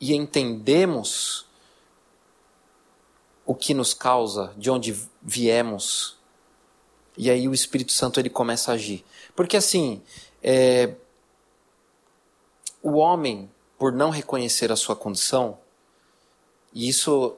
e 0.00 0.14
entendemos 0.14 1.46
o 3.44 3.54
que 3.54 3.72
nos 3.72 3.94
causa, 3.94 4.52
de 4.56 4.70
onde 4.70 4.94
viemos, 5.22 6.16
e 7.16 7.30
aí 7.30 7.48
o 7.48 7.54
Espírito 7.54 7.92
Santo 7.92 8.20
ele 8.20 8.28
começa 8.28 8.70
a 8.70 8.74
agir. 8.74 9.04
Porque 9.34 9.56
assim, 9.56 10.02
é, 10.42 10.94
o 12.82 12.94
homem, 12.96 13.50
por 13.78 13.92
não 13.92 14.10
reconhecer 14.10 14.70
a 14.70 14.76
sua 14.76 14.94
condição, 14.94 15.58
e 16.74 16.88
isso 16.88 17.36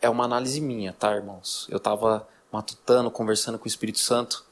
é 0.00 0.08
uma 0.08 0.24
análise 0.24 0.60
minha, 0.60 0.92
tá, 0.92 1.14
irmãos? 1.14 1.66
Eu 1.70 1.76
estava 1.76 2.26
matutando, 2.50 3.10
conversando 3.10 3.58
com 3.58 3.66
o 3.66 3.68
Espírito 3.68 4.00
Santo. 4.00 4.44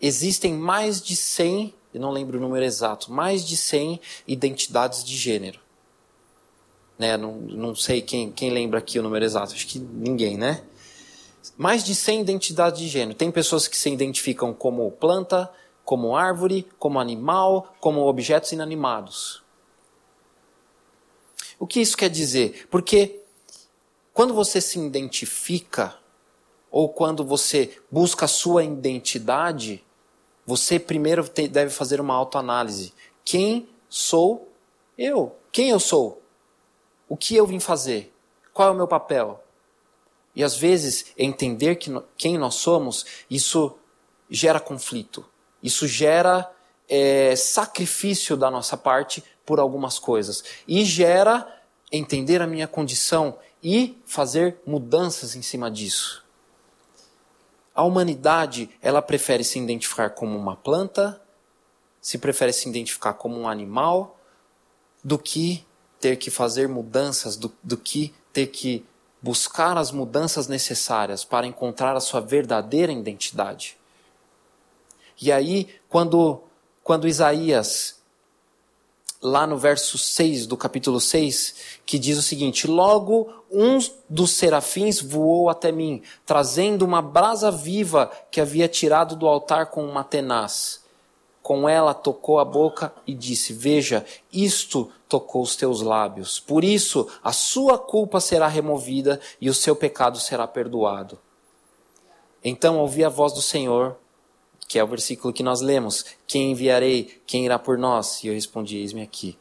Existem 0.00 0.52
mais 0.54 1.02
de 1.02 1.16
100, 1.16 1.74
eu 1.92 2.00
não 2.00 2.10
lembro 2.10 2.38
o 2.38 2.40
número 2.40 2.64
exato, 2.64 3.10
mais 3.10 3.44
de 3.44 3.56
100 3.56 4.00
identidades 4.26 5.02
de 5.02 5.16
gênero. 5.16 5.63
Né? 6.98 7.16
Não, 7.16 7.32
não 7.32 7.74
sei 7.74 8.00
quem, 8.00 8.30
quem 8.30 8.50
lembra 8.50 8.78
aqui 8.78 8.98
o 8.98 9.02
número 9.02 9.24
exato, 9.24 9.52
acho 9.52 9.66
que 9.66 9.78
ninguém, 9.78 10.36
né? 10.36 10.62
Mais 11.56 11.84
de 11.84 11.94
100 11.94 12.22
identidades 12.22 12.80
de 12.80 12.88
gênero. 12.88 13.16
Tem 13.16 13.30
pessoas 13.30 13.68
que 13.68 13.76
se 13.76 13.90
identificam 13.90 14.54
como 14.54 14.90
planta, 14.90 15.50
como 15.84 16.16
árvore, 16.16 16.66
como 16.78 16.98
animal, 16.98 17.74
como 17.80 18.06
objetos 18.06 18.52
inanimados. 18.52 19.42
O 21.58 21.66
que 21.66 21.80
isso 21.80 21.96
quer 21.96 22.08
dizer? 22.08 22.66
Porque 22.70 23.20
quando 24.12 24.32
você 24.32 24.60
se 24.60 24.78
identifica, 24.78 25.96
ou 26.70 26.88
quando 26.88 27.24
você 27.24 27.78
busca 27.90 28.24
a 28.24 28.28
sua 28.28 28.64
identidade, 28.64 29.84
você 30.44 30.78
primeiro 30.78 31.24
deve 31.48 31.70
fazer 31.70 32.00
uma 32.00 32.14
autoanálise. 32.14 32.92
Quem 33.24 33.68
sou 33.88 34.48
eu? 34.98 35.36
Quem 35.52 35.70
eu 35.70 35.78
sou? 35.78 36.20
O 37.14 37.16
que 37.16 37.36
eu 37.36 37.46
vim 37.46 37.60
fazer? 37.60 38.12
Qual 38.52 38.66
é 38.66 38.72
o 38.72 38.74
meu 38.74 38.88
papel? 38.88 39.40
E 40.34 40.42
às 40.42 40.56
vezes, 40.56 41.12
entender 41.16 41.76
que, 41.76 41.88
quem 42.18 42.36
nós 42.36 42.56
somos, 42.56 43.06
isso 43.30 43.78
gera 44.28 44.58
conflito. 44.58 45.24
Isso 45.62 45.86
gera 45.86 46.50
é, 46.88 47.36
sacrifício 47.36 48.36
da 48.36 48.50
nossa 48.50 48.76
parte 48.76 49.22
por 49.46 49.60
algumas 49.60 49.96
coisas. 49.96 50.42
E 50.66 50.84
gera 50.84 51.46
entender 51.92 52.42
a 52.42 52.48
minha 52.48 52.66
condição 52.66 53.38
e 53.62 53.96
fazer 54.04 54.60
mudanças 54.66 55.36
em 55.36 55.42
cima 55.42 55.70
disso. 55.70 56.24
A 57.72 57.84
humanidade, 57.84 58.68
ela 58.82 59.00
prefere 59.00 59.44
se 59.44 59.60
identificar 59.60 60.10
como 60.10 60.36
uma 60.36 60.56
planta, 60.56 61.22
se 62.00 62.18
prefere 62.18 62.52
se 62.52 62.68
identificar 62.68 63.12
como 63.12 63.38
um 63.38 63.48
animal, 63.48 64.18
do 65.04 65.16
que 65.16 65.64
ter 66.04 66.16
que 66.16 66.30
fazer 66.30 66.68
mudanças, 66.68 67.34
do, 67.34 67.50
do 67.62 67.78
que 67.78 68.12
ter 68.30 68.48
que 68.48 68.84
buscar 69.22 69.78
as 69.78 69.90
mudanças 69.90 70.46
necessárias 70.46 71.24
para 71.24 71.46
encontrar 71.46 71.96
a 71.96 72.00
sua 72.00 72.20
verdadeira 72.20 72.92
identidade. 72.92 73.78
E 75.18 75.32
aí, 75.32 75.66
quando, 75.88 76.42
quando 76.82 77.08
Isaías, 77.08 78.02
lá 79.22 79.46
no 79.46 79.56
verso 79.56 79.96
6 79.96 80.46
do 80.46 80.58
capítulo 80.58 81.00
6, 81.00 81.54
que 81.86 81.98
diz 81.98 82.18
o 82.18 82.22
seguinte: 82.22 82.66
Logo 82.66 83.32
um 83.50 83.78
dos 84.06 84.32
serafins 84.32 85.00
voou 85.00 85.48
até 85.48 85.72
mim, 85.72 86.02
trazendo 86.26 86.84
uma 86.84 87.00
brasa 87.00 87.50
viva 87.50 88.12
que 88.30 88.42
havia 88.42 88.68
tirado 88.68 89.16
do 89.16 89.26
altar 89.26 89.70
com 89.70 89.82
uma 89.86 90.04
tenaz. 90.04 90.83
Com 91.44 91.68
ela 91.68 91.92
tocou 91.92 92.38
a 92.38 92.44
boca 92.44 92.90
e 93.06 93.12
disse: 93.12 93.52
Veja, 93.52 94.02
isto 94.32 94.90
tocou 95.06 95.42
os 95.42 95.54
teus 95.54 95.82
lábios. 95.82 96.40
Por 96.40 96.64
isso 96.64 97.06
a 97.22 97.34
sua 97.34 97.78
culpa 97.78 98.18
será 98.18 98.48
removida 98.48 99.20
e 99.38 99.50
o 99.50 99.54
seu 99.54 99.76
pecado 99.76 100.18
será 100.18 100.46
perdoado. 100.46 101.18
Então 102.42 102.78
ouvi 102.78 103.04
a 103.04 103.10
voz 103.10 103.34
do 103.34 103.42
Senhor, 103.42 103.94
que 104.66 104.78
é 104.78 104.82
o 104.82 104.86
versículo 104.86 105.34
que 105.34 105.42
nós 105.42 105.60
lemos: 105.60 106.06
Quem 106.26 106.52
enviarei? 106.52 107.20
Quem 107.26 107.44
irá 107.44 107.58
por 107.58 107.76
nós? 107.76 108.24
E 108.24 108.28
eu 108.28 108.32
respondi: 108.32 108.78
Eis-me 108.78 109.02
aqui. 109.02 109.36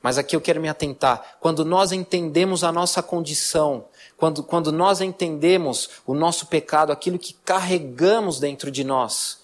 Mas 0.00 0.16
aqui 0.16 0.34
eu 0.34 0.40
quero 0.40 0.58
me 0.58 0.70
atentar. 0.70 1.36
Quando 1.38 1.66
nós 1.66 1.92
entendemos 1.92 2.64
a 2.64 2.72
nossa 2.72 3.02
condição, 3.02 3.84
quando, 4.16 4.42
quando 4.42 4.72
nós 4.72 5.02
entendemos 5.02 5.90
o 6.06 6.14
nosso 6.14 6.46
pecado, 6.46 6.92
aquilo 6.92 7.18
que 7.18 7.34
carregamos 7.44 8.40
dentro 8.40 8.70
de 8.70 8.84
nós, 8.84 9.41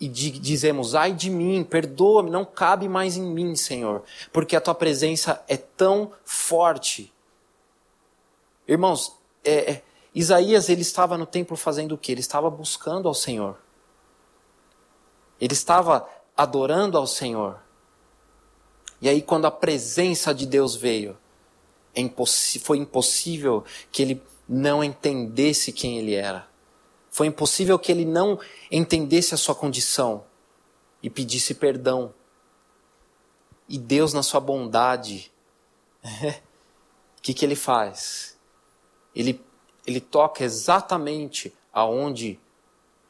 e 0.00 0.08
dizemos: 0.08 0.94
ai 0.94 1.12
de 1.12 1.30
mim, 1.30 1.64
perdoa-me, 1.64 2.30
não 2.30 2.44
cabe 2.44 2.88
mais 2.88 3.16
em 3.16 3.22
mim, 3.22 3.56
Senhor, 3.56 4.02
porque 4.32 4.54
a 4.54 4.60
tua 4.60 4.74
presença 4.74 5.42
é 5.48 5.56
tão 5.56 6.12
forte. 6.24 7.12
Irmãos, 8.68 9.16
é, 9.44 9.72
é, 9.72 9.82
Isaías 10.14 10.68
ele 10.68 10.82
estava 10.82 11.16
no 11.16 11.26
templo 11.26 11.56
fazendo 11.56 11.92
o 11.92 11.98
que? 11.98 12.12
Ele 12.12 12.20
estava 12.20 12.50
buscando 12.50 13.08
ao 13.08 13.14
Senhor. 13.14 13.56
Ele 15.40 15.52
estava 15.52 16.08
adorando 16.36 16.98
ao 16.98 17.06
Senhor. 17.06 17.58
E 19.00 19.08
aí, 19.08 19.20
quando 19.22 19.46
a 19.46 19.50
presença 19.50 20.34
de 20.34 20.46
Deus 20.46 20.74
veio, 20.74 21.16
é 21.94 22.02
foi 22.60 22.78
impossível 22.78 23.64
que 23.92 24.02
ele 24.02 24.22
não 24.48 24.82
entendesse 24.82 25.72
quem 25.72 25.98
ele 25.98 26.14
era. 26.14 26.46
Foi 27.16 27.28
impossível 27.28 27.78
que 27.78 27.90
ele 27.90 28.04
não 28.04 28.38
entendesse 28.70 29.32
a 29.32 29.38
sua 29.38 29.54
condição 29.54 30.26
e 31.02 31.08
pedisse 31.08 31.54
perdão. 31.54 32.12
E 33.66 33.78
Deus, 33.78 34.12
na 34.12 34.22
sua 34.22 34.38
bondade, 34.38 35.32
o 36.04 37.22
que, 37.22 37.32
que 37.32 37.42
ele 37.42 37.56
faz? 37.56 38.38
Ele, 39.14 39.42
ele 39.86 39.98
toca 39.98 40.44
exatamente 40.44 41.56
aonde 41.72 42.38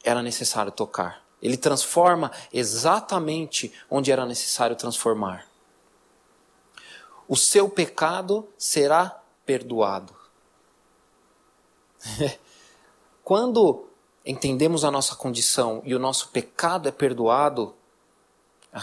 era 0.04 0.22
necessário 0.22 0.70
tocar. 0.70 1.26
Ele 1.42 1.56
transforma 1.56 2.30
exatamente 2.52 3.72
onde 3.90 4.12
era 4.12 4.24
necessário 4.24 4.76
transformar. 4.76 5.48
O 7.26 7.34
seu 7.34 7.68
pecado 7.68 8.48
será 8.56 9.20
perdoado. 9.44 10.14
Quando 13.24 13.85
entendemos 14.26 14.84
a 14.84 14.90
nossa 14.90 15.14
condição 15.14 15.80
e 15.84 15.94
o 15.94 15.98
nosso 15.98 16.28
pecado 16.28 16.88
é 16.88 16.92
perdoado, 16.92 17.74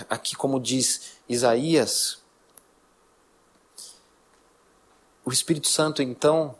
aqui 0.10 0.36
como 0.36 0.60
diz 0.60 1.18
Isaías, 1.28 2.24
o 5.26 5.32
Espírito 5.32 5.68
Santo 5.68 6.02
então, 6.02 6.56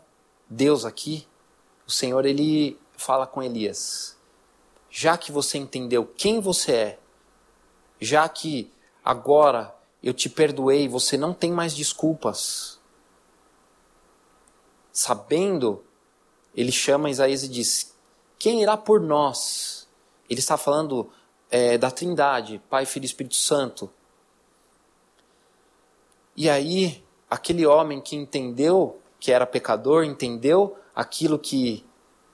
Deus 0.48 0.84
aqui, 0.84 1.26
o 1.86 1.90
Senhor, 1.90 2.24
ele 2.26 2.78
fala 2.96 3.26
com 3.26 3.42
Elias: 3.42 4.16
já 4.90 5.16
que 5.16 5.32
você 5.32 5.58
entendeu 5.58 6.06
quem 6.06 6.40
você 6.40 6.72
é, 6.72 6.98
já 8.00 8.28
que 8.28 8.70
agora 9.02 9.74
eu 10.02 10.12
te 10.12 10.28
perdoei, 10.28 10.88
você 10.88 11.16
não 11.16 11.32
tem 11.32 11.50
mais 11.50 11.74
desculpas. 11.74 12.78
Sabendo, 14.92 15.84
ele 16.54 16.70
chama 16.70 17.10
Isaías 17.10 17.42
e 17.42 17.48
diz: 17.48 17.93
quem 18.44 18.60
irá 18.60 18.76
por 18.76 19.00
nós? 19.00 19.88
Ele 20.28 20.38
está 20.38 20.58
falando 20.58 21.10
é, 21.50 21.78
da 21.78 21.90
Trindade, 21.90 22.60
Pai, 22.68 22.84
Filho 22.84 23.04
e 23.04 23.06
Espírito 23.06 23.36
Santo. 23.36 23.90
E 26.36 26.50
aí, 26.50 27.02
aquele 27.30 27.64
homem 27.64 28.02
que 28.02 28.14
entendeu 28.14 29.00
que 29.18 29.32
era 29.32 29.46
pecador, 29.46 30.04
entendeu 30.04 30.76
aquilo 30.94 31.38
que 31.38 31.86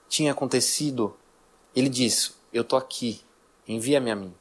tinha 0.09 0.33
acontecido, 0.33 1.15
ele 1.73 1.87
diz: 1.87 2.37
Eu 2.51 2.63
estou 2.63 2.77
aqui, 2.77 3.21
envia-me 3.65 4.11
a 4.11 4.15
mim. 4.17 4.35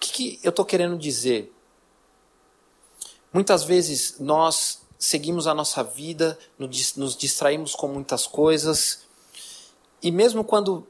que 0.00 0.40
eu 0.42 0.48
estou 0.48 0.64
querendo 0.64 0.96
dizer? 0.96 1.54
Muitas 3.30 3.62
vezes 3.62 4.18
nós 4.18 4.86
seguimos 4.98 5.46
a 5.46 5.52
nossa 5.52 5.84
vida, 5.84 6.38
nos 6.58 7.14
distraímos 7.14 7.74
com 7.74 7.88
muitas 7.88 8.26
coisas, 8.26 9.04
e 10.04 10.10
mesmo 10.10 10.44
quando 10.44 10.86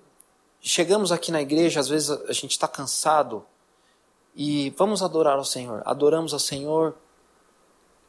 chegamos 0.60 1.12
aqui 1.12 1.30
na 1.30 1.40
igreja, 1.40 1.78
às 1.78 1.86
vezes 1.88 2.10
a 2.10 2.32
gente 2.32 2.50
está 2.50 2.66
cansado 2.66 3.46
e 4.34 4.70
vamos 4.70 5.04
adorar 5.04 5.38
ao 5.38 5.44
Senhor. 5.44 5.82
Adoramos 5.86 6.32
ao 6.32 6.40
Senhor 6.40 6.96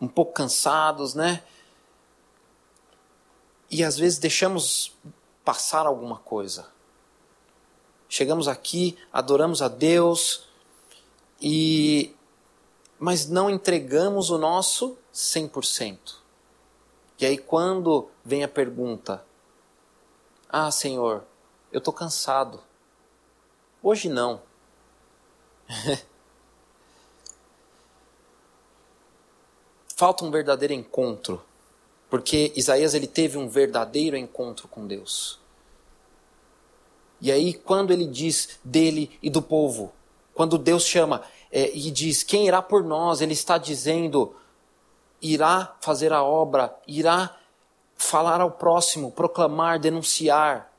um 0.01 0.07
pouco 0.07 0.33
cansados, 0.33 1.13
né? 1.13 1.43
E 3.69 3.83
às 3.83 3.99
vezes 3.99 4.17
deixamos 4.17 4.93
passar 5.43 5.85
alguma 5.85 6.17
coisa. 6.17 6.65
Chegamos 8.09 8.47
aqui, 8.47 8.97
adoramos 9.13 9.61
a 9.61 9.67
Deus 9.67 10.47
e 11.39 12.15
mas 12.97 13.29
não 13.29 13.47
entregamos 13.47 14.31
o 14.31 14.39
nosso 14.39 14.97
100%. 15.13 16.15
E 17.19 17.27
aí 17.27 17.37
quando 17.37 18.09
vem 18.23 18.43
a 18.43 18.47
pergunta: 18.47 19.23
"Ah, 20.57 20.71
Senhor, 20.71 21.25
eu 21.69 21.79
estou 21.79 21.93
cansado. 21.93 22.63
Hoje 23.83 24.07
não. 24.07 24.41
Falta 29.97 30.23
um 30.23 30.31
verdadeiro 30.31 30.73
encontro, 30.73 31.43
porque 32.09 32.53
Isaías 32.55 32.93
ele 32.93 33.05
teve 33.05 33.37
um 33.37 33.49
verdadeiro 33.49 34.15
encontro 34.15 34.69
com 34.69 34.87
Deus. 34.87 35.41
E 37.19 37.29
aí, 37.33 37.53
quando 37.53 37.91
ele 37.91 38.07
diz 38.07 38.57
dele 38.63 39.19
e 39.21 39.29
do 39.29 39.41
povo, 39.41 39.91
quando 40.33 40.57
Deus 40.57 40.85
chama 40.85 41.21
é, 41.51 41.69
e 41.75 41.91
diz 41.91 42.23
quem 42.23 42.47
irá 42.47 42.61
por 42.61 42.81
nós, 42.81 43.19
ele 43.19 43.33
está 43.33 43.57
dizendo 43.57 44.33
irá 45.21 45.75
fazer 45.81 46.13
a 46.13 46.23
obra, 46.23 46.73
irá 46.87 47.37
falar 47.95 48.41
ao 48.41 48.51
próximo, 48.51 49.11
proclamar, 49.11 49.79
denunciar. 49.79 50.71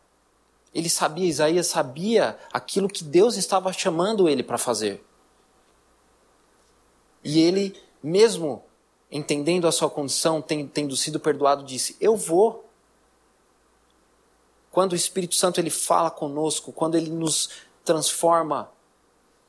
Ele 0.74 0.88
sabia, 0.88 1.26
Isaías 1.26 1.66
sabia 1.66 2.38
aquilo 2.52 2.88
que 2.88 3.02
Deus 3.02 3.36
estava 3.36 3.72
chamando 3.72 4.28
ele 4.28 4.42
para 4.42 4.58
fazer. 4.58 5.04
E 7.24 7.40
ele, 7.40 7.74
mesmo 8.02 8.62
entendendo 9.10 9.66
a 9.66 9.72
sua 9.72 9.88
condição, 9.88 10.42
tendo 10.42 10.96
sido 10.96 11.18
perdoado, 11.18 11.64
disse: 11.64 11.96
Eu 12.00 12.16
vou. 12.16 12.64
Quando 14.70 14.92
o 14.92 14.96
Espírito 14.96 15.34
Santo 15.34 15.58
ele 15.58 15.70
fala 15.70 16.10
conosco, 16.10 16.70
quando 16.70 16.96
ele 16.96 17.10
nos 17.10 17.48
transforma, 17.82 18.70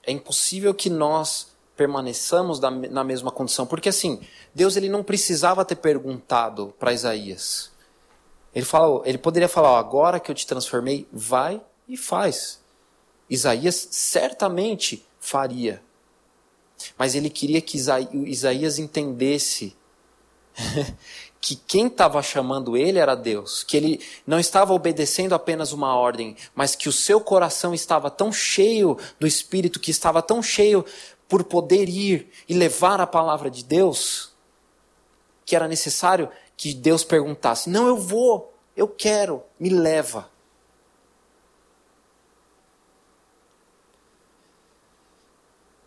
é 0.01 0.11
impossível 0.11 0.73
que 0.73 0.89
nós 0.89 1.51
permaneçamos 1.77 2.59
na 2.59 3.03
mesma 3.03 3.31
condição, 3.31 3.67
porque 3.67 3.87
assim, 3.87 4.19
Deus 4.53 4.75
ele 4.75 4.89
não 4.89 5.03
precisava 5.03 5.63
ter 5.63 5.75
perguntado 5.75 6.73
para 6.79 6.91
Isaías. 6.91 7.71
Ele, 8.53 8.65
falou, 8.65 9.03
ele 9.05 9.19
poderia 9.19 9.47
falar: 9.47 9.73
ó, 9.73 9.77
agora 9.77 10.19
que 10.19 10.31
eu 10.31 10.35
te 10.35 10.47
transformei, 10.47 11.07
vai 11.13 11.61
e 11.87 11.95
faz. 11.95 12.59
Isaías 13.29 13.87
certamente 13.91 15.05
faria. 15.19 15.81
Mas 16.97 17.13
ele 17.13 17.29
queria 17.29 17.61
que 17.61 17.77
Isaías 17.77 18.79
entendesse 18.79 19.75
que 21.39 21.55
quem 21.55 21.87
estava 21.87 22.21
chamando 22.21 22.75
ele 22.75 22.99
era 22.99 23.15
Deus, 23.15 23.63
que 23.63 23.77
ele 23.77 24.01
não 24.25 24.39
estava 24.39 24.73
obedecendo 24.73 25.33
apenas 25.33 25.71
uma 25.71 25.95
ordem, 25.95 26.35
mas 26.55 26.75
que 26.75 26.89
o 26.89 26.91
seu 26.91 27.21
coração 27.21 27.73
estava 27.73 28.09
tão 28.09 28.31
cheio 28.31 28.97
do 29.19 29.27
Espírito, 29.27 29.79
que 29.79 29.91
estava 29.91 30.21
tão 30.21 30.41
cheio 30.41 30.83
por 31.27 31.43
poder 31.43 31.89
ir 31.89 32.29
e 32.47 32.53
levar 32.53 33.01
a 33.01 33.07
palavra 33.07 33.49
de 33.49 33.63
Deus, 33.63 34.33
que 35.45 35.55
era 35.55 35.67
necessário 35.67 36.29
que 36.55 36.73
Deus 36.73 37.03
perguntasse: 37.03 37.69
Não, 37.69 37.87
eu 37.87 37.97
vou, 37.97 38.53
eu 38.75 38.87
quero, 38.87 39.43
me 39.59 39.69
leva. 39.69 40.29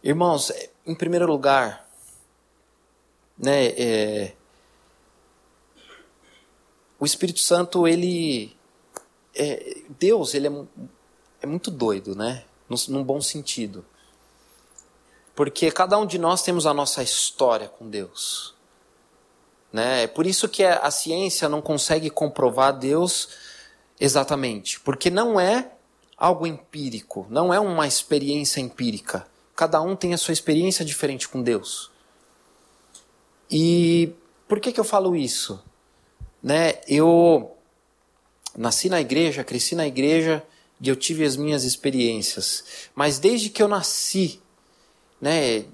Irmãos, 0.03 0.50
em 0.87 0.94
primeiro 0.94 1.26
lugar, 1.26 1.87
né, 3.37 3.66
é, 3.66 4.33
o 6.98 7.07
Espírito 7.07 7.40
Santo, 7.40 7.88
ele. 7.88 8.57
É, 9.35 9.79
Deus, 9.98 10.35
ele 10.35 10.48
é, 10.48 10.53
é 11.42 11.46
muito 11.46 11.70
doido, 11.70 12.14
né? 12.14 12.44
Num, 12.68 12.76
num 12.88 13.05
bom 13.05 13.20
sentido. 13.20 13.85
Porque 15.40 15.70
cada 15.70 15.98
um 15.98 16.05
de 16.05 16.18
nós 16.18 16.42
temos 16.42 16.66
a 16.66 16.74
nossa 16.74 17.03
história 17.03 17.66
com 17.66 17.88
Deus. 17.88 18.55
Né? 19.72 20.03
É 20.03 20.07
por 20.07 20.26
isso 20.26 20.46
que 20.46 20.62
a 20.62 20.90
ciência 20.90 21.48
não 21.48 21.62
consegue 21.62 22.11
comprovar 22.11 22.79
Deus 22.79 23.31
exatamente, 23.98 24.79
porque 24.81 25.09
não 25.09 25.40
é 25.40 25.70
algo 26.14 26.46
empírico, 26.46 27.26
não 27.31 27.55
é 27.55 27.59
uma 27.59 27.87
experiência 27.87 28.61
empírica. 28.61 29.26
Cada 29.57 29.81
um 29.81 29.96
tem 29.96 30.12
a 30.12 30.18
sua 30.18 30.35
experiência 30.35 30.85
diferente 30.85 31.26
com 31.26 31.42
Deus. 31.42 31.90
E 33.50 34.12
por 34.46 34.61
que, 34.61 34.72
que 34.72 34.81
eu 34.81 34.85
falo 34.85 35.16
isso? 35.16 35.64
Né? 36.42 36.83
Eu 36.87 37.57
nasci 38.55 38.90
na 38.90 39.00
igreja, 39.00 39.42
cresci 39.42 39.74
na 39.74 39.87
igreja 39.87 40.44
e 40.79 40.90
eu 40.90 40.96
tive 40.96 41.24
as 41.24 41.35
minhas 41.35 41.64
experiências. 41.64 42.90
Mas 42.94 43.18
desde 43.18 43.48
que 43.48 43.62
eu 43.62 43.68
nasci, 43.68 44.42
né, 45.21 45.65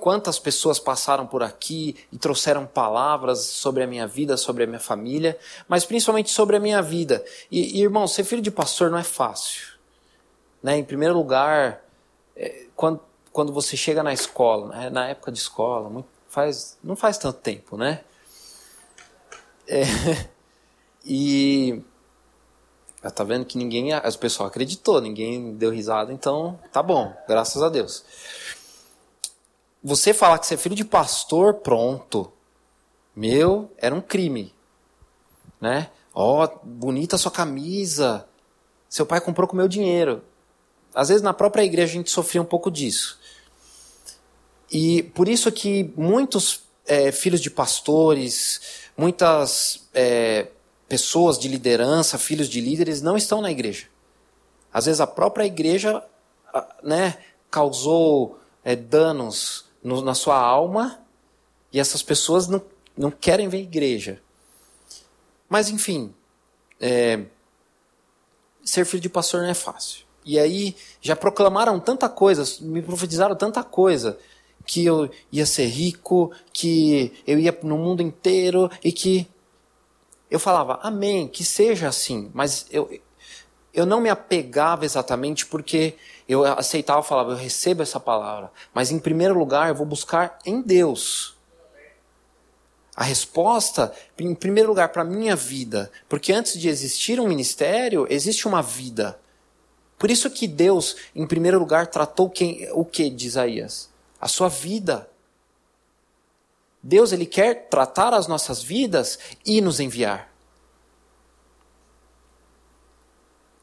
quantas 0.00 0.38
pessoas 0.38 0.78
passaram 0.78 1.26
por 1.26 1.42
aqui 1.42 1.94
e 2.10 2.18
trouxeram 2.18 2.66
palavras 2.66 3.40
sobre 3.40 3.82
a 3.82 3.86
minha 3.86 4.06
vida, 4.06 4.36
sobre 4.36 4.64
a 4.64 4.66
minha 4.66 4.80
família, 4.80 5.38
mas 5.68 5.84
principalmente 5.84 6.30
sobre 6.30 6.56
a 6.56 6.60
minha 6.60 6.80
vida. 6.80 7.24
E, 7.50 7.78
e 7.78 7.82
irmão, 7.82 8.08
ser 8.08 8.24
filho 8.24 8.42
de 8.42 8.50
pastor 8.50 8.90
não 8.90 8.98
é 8.98 9.04
fácil. 9.04 9.74
Né? 10.62 10.78
Em 10.78 10.84
primeiro 10.84 11.14
lugar, 11.14 11.84
é, 12.34 12.64
quando, 12.74 13.00
quando 13.30 13.52
você 13.52 13.76
chega 13.76 14.02
na 14.02 14.12
escola, 14.12 14.68
né? 14.74 14.90
na 14.90 15.08
época 15.08 15.30
de 15.30 15.38
escola, 15.38 16.04
faz, 16.28 16.78
não 16.82 16.96
faz 16.96 17.18
tanto 17.18 17.38
tempo, 17.38 17.76
né? 17.76 18.00
É, 19.68 19.82
e 21.04 21.82
tá 23.14 23.24
vendo 23.24 23.44
que 23.44 23.56
ninguém, 23.56 23.94
o 23.94 24.18
pessoal 24.18 24.48
acreditou, 24.48 25.00
ninguém 25.00 25.54
deu 25.54 25.70
risada, 25.70 26.12
então 26.12 26.58
tá 26.72 26.82
bom, 26.82 27.14
graças 27.28 27.62
a 27.62 27.68
Deus. 27.68 28.04
Você 29.82 30.12
falar 30.12 30.38
que 30.38 30.46
você 30.46 30.54
é 30.54 30.58
filho 30.58 30.74
de 30.74 30.84
pastor, 30.84 31.54
pronto. 31.54 32.30
Meu, 33.16 33.70
era 33.78 33.94
um 33.94 34.00
crime. 34.00 34.54
Né? 35.60 35.90
Ó, 36.12 36.44
oh, 36.44 36.58
bonita 36.62 37.16
sua 37.16 37.30
camisa. 37.30 38.26
Seu 38.88 39.06
pai 39.06 39.20
comprou 39.20 39.48
com 39.48 39.56
meu 39.56 39.68
dinheiro. 39.68 40.22
Às 40.94 41.08
vezes 41.08 41.22
na 41.22 41.32
própria 41.32 41.62
igreja 41.62 41.92
a 41.92 41.96
gente 41.96 42.10
sofria 42.10 42.42
um 42.42 42.46
pouco 42.46 42.70
disso. 42.70 43.18
E 44.70 45.02
por 45.02 45.28
isso 45.28 45.50
que 45.50 45.92
muitos 45.96 46.62
é, 46.86 47.10
filhos 47.10 47.40
de 47.40 47.50
pastores, 47.50 48.88
muitas 48.96 49.88
é, 49.94 50.48
pessoas 50.88 51.38
de 51.38 51.48
liderança, 51.48 52.18
filhos 52.18 52.48
de 52.48 52.60
líderes, 52.60 53.00
não 53.00 53.16
estão 53.16 53.40
na 53.40 53.50
igreja. 53.50 53.86
Às 54.72 54.86
vezes 54.86 55.00
a 55.00 55.06
própria 55.06 55.44
igreja 55.44 56.02
né, 56.82 57.16
causou 57.50 58.38
é, 58.64 58.76
danos 58.76 59.69
no, 59.82 60.02
na 60.02 60.14
sua 60.14 60.38
alma 60.38 61.00
e 61.72 61.78
essas 61.78 62.02
pessoas 62.02 62.48
não, 62.48 62.62
não 62.96 63.10
querem 63.10 63.48
ver 63.48 63.58
igreja. 63.58 64.20
Mas, 65.48 65.68
enfim, 65.68 66.14
é, 66.80 67.24
ser 68.64 68.84
filho 68.84 69.02
de 69.02 69.08
pastor 69.08 69.42
não 69.42 69.48
é 69.48 69.54
fácil. 69.54 70.04
E 70.24 70.38
aí 70.38 70.76
já 71.00 71.16
proclamaram 71.16 71.80
tanta 71.80 72.08
coisa, 72.08 72.44
me 72.60 72.82
profetizaram 72.82 73.34
tanta 73.34 73.62
coisa, 73.62 74.18
que 74.66 74.84
eu 74.84 75.10
ia 75.32 75.46
ser 75.46 75.66
rico, 75.66 76.30
que 76.52 77.12
eu 77.26 77.38
ia 77.38 77.56
no 77.62 77.78
mundo 77.78 78.02
inteiro 78.02 78.70
e 78.84 78.92
que 78.92 79.26
eu 80.30 80.38
falava, 80.38 80.78
amém, 80.82 81.26
que 81.26 81.42
seja 81.42 81.88
assim, 81.88 82.30
mas 82.32 82.66
eu, 82.70 83.00
eu 83.74 83.84
não 83.84 84.00
me 84.00 84.08
apegava 84.08 84.84
exatamente 84.84 85.46
porque 85.46 85.96
eu 86.30 86.44
aceitava, 86.44 87.02
falava, 87.02 87.32
eu 87.32 87.36
recebo 87.36 87.82
essa 87.82 87.98
palavra, 87.98 88.52
mas 88.72 88.92
em 88.92 89.00
primeiro 89.00 89.36
lugar 89.36 89.68
eu 89.68 89.74
vou 89.74 89.84
buscar 89.84 90.38
em 90.46 90.62
Deus. 90.62 91.36
A 92.94 93.02
resposta, 93.02 93.92
em 94.16 94.32
primeiro 94.32 94.68
lugar, 94.68 94.90
para 94.90 95.02
a 95.02 95.04
minha 95.04 95.34
vida, 95.34 95.90
porque 96.08 96.32
antes 96.32 96.56
de 96.56 96.68
existir 96.68 97.18
um 97.18 97.26
ministério, 97.26 98.06
existe 98.08 98.46
uma 98.46 98.62
vida. 98.62 99.18
Por 99.98 100.08
isso 100.08 100.30
que 100.30 100.46
Deus, 100.46 100.96
em 101.16 101.26
primeiro 101.26 101.58
lugar, 101.58 101.88
tratou 101.88 102.30
quem, 102.30 102.68
o 102.72 102.84
que 102.84 103.10
de 103.10 103.26
Isaías? 103.26 103.90
A 104.20 104.28
sua 104.28 104.48
vida. 104.48 105.10
Deus 106.80 107.10
ele 107.10 107.26
quer 107.26 107.68
tratar 107.68 108.14
as 108.14 108.28
nossas 108.28 108.62
vidas 108.62 109.18
e 109.44 109.60
nos 109.60 109.80
enviar. 109.80 110.29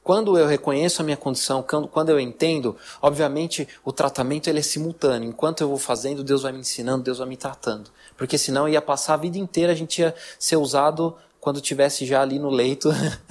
Quando 0.08 0.38
eu 0.38 0.48
reconheço 0.48 1.02
a 1.02 1.04
minha 1.04 1.18
condição, 1.18 1.62
quando 1.62 2.08
eu 2.08 2.18
entendo, 2.18 2.78
obviamente 3.02 3.68
o 3.84 3.92
tratamento 3.92 4.50
ele 4.50 4.60
é 4.60 4.62
simultâneo. 4.62 5.28
Enquanto 5.28 5.60
eu 5.60 5.68
vou 5.68 5.78
fazendo, 5.78 6.24
Deus 6.24 6.44
vai 6.44 6.54
me 6.54 6.60
ensinando, 6.60 7.04
Deus 7.04 7.18
vai 7.18 7.28
me 7.28 7.36
tratando. 7.36 7.92
Porque 8.16 8.38
senão 8.38 8.70
ia 8.70 8.82
passar 8.82 9.16
a 9.16 9.18
vida 9.18 9.38
inteira, 9.38 9.74
a 9.74 9.76
gente 9.76 10.00
ia 10.00 10.16
ser 10.40 10.56
usado 10.56 11.18
quando 11.42 11.60
tivesse 11.60 12.06
já 12.06 12.22
ali 12.22 12.40
no 12.40 12.50
leito, 12.50 12.90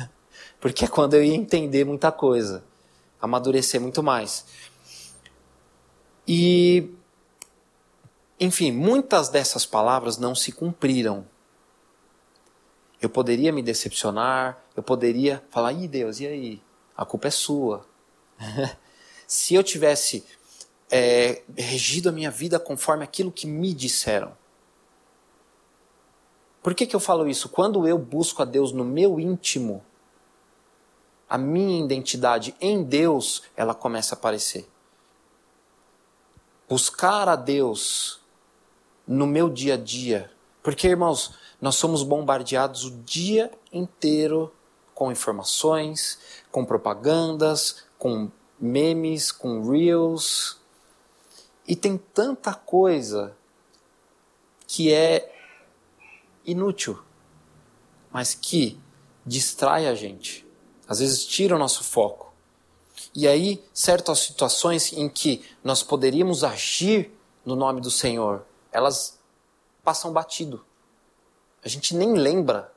porque 0.60 0.84
é 0.84 0.88
quando 0.88 1.14
eu 1.14 1.24
ia 1.24 1.34
entender 1.34 1.86
muita 1.86 2.12
coisa, 2.12 2.62
amadurecer 3.18 3.80
muito 3.80 4.02
mais. 4.02 4.44
E, 6.28 6.90
enfim, 8.38 8.70
muitas 8.70 9.30
dessas 9.30 9.64
palavras 9.64 10.18
não 10.18 10.34
se 10.34 10.52
cumpriram. 10.52 11.24
Eu 13.00 13.08
poderia 13.08 13.50
me 13.50 13.62
decepcionar, 13.62 14.62
eu 14.76 14.82
poderia 14.82 15.42
falar, 15.48 15.72
ih 15.72 15.88
Deus, 15.88 16.20
e 16.20 16.26
aí? 16.26 16.65
A 16.96 17.04
culpa 17.04 17.28
é 17.28 17.30
sua. 17.30 17.86
Se 19.26 19.54
eu 19.54 19.62
tivesse 19.62 20.24
é, 20.90 21.42
regido 21.56 22.08
a 22.08 22.12
minha 22.12 22.30
vida 22.30 22.58
conforme 22.58 23.04
aquilo 23.04 23.32
que 23.32 23.46
me 23.46 23.74
disseram. 23.74 24.36
Por 26.62 26.74
que, 26.74 26.86
que 26.86 26.96
eu 26.96 27.00
falo 27.00 27.28
isso? 27.28 27.48
Quando 27.48 27.86
eu 27.86 27.98
busco 27.98 28.42
a 28.42 28.44
Deus 28.44 28.72
no 28.72 28.84
meu 28.84 29.20
íntimo, 29.20 29.84
a 31.28 31.36
minha 31.38 31.84
identidade 31.84 32.54
em 32.60 32.82
Deus, 32.82 33.42
ela 33.56 33.74
começa 33.74 34.14
a 34.14 34.18
aparecer. 34.18 34.68
Buscar 36.68 37.28
a 37.28 37.36
Deus 37.36 38.20
no 39.06 39.26
meu 39.26 39.48
dia 39.48 39.74
a 39.74 39.76
dia. 39.76 40.30
Porque, 40.62 40.88
irmãos, 40.88 41.34
nós 41.60 41.76
somos 41.76 42.02
bombardeados 42.02 42.84
o 42.84 42.90
dia 43.02 43.50
inteiro 43.72 44.52
com 44.96 45.12
informações, 45.12 46.18
com 46.50 46.64
propagandas, 46.64 47.84
com 47.98 48.30
memes, 48.58 49.30
com 49.30 49.70
reels. 49.70 50.58
E 51.68 51.76
tem 51.76 51.98
tanta 51.98 52.54
coisa 52.54 53.36
que 54.66 54.90
é 54.90 55.30
inútil, 56.46 56.98
mas 58.10 58.34
que 58.34 58.80
distrai 59.24 59.86
a 59.86 59.94
gente. 59.94 60.46
Às 60.88 61.00
vezes 61.00 61.26
tira 61.26 61.54
o 61.54 61.58
nosso 61.58 61.84
foco. 61.84 62.32
E 63.14 63.28
aí, 63.28 63.62
certas 63.74 64.20
situações 64.20 64.94
em 64.94 65.10
que 65.10 65.44
nós 65.62 65.82
poderíamos 65.82 66.42
agir 66.42 67.12
no 67.44 67.54
nome 67.54 67.82
do 67.82 67.90
Senhor, 67.90 68.46
elas 68.72 69.20
passam 69.84 70.10
batido. 70.10 70.64
A 71.62 71.68
gente 71.68 71.94
nem 71.94 72.14
lembra 72.14 72.72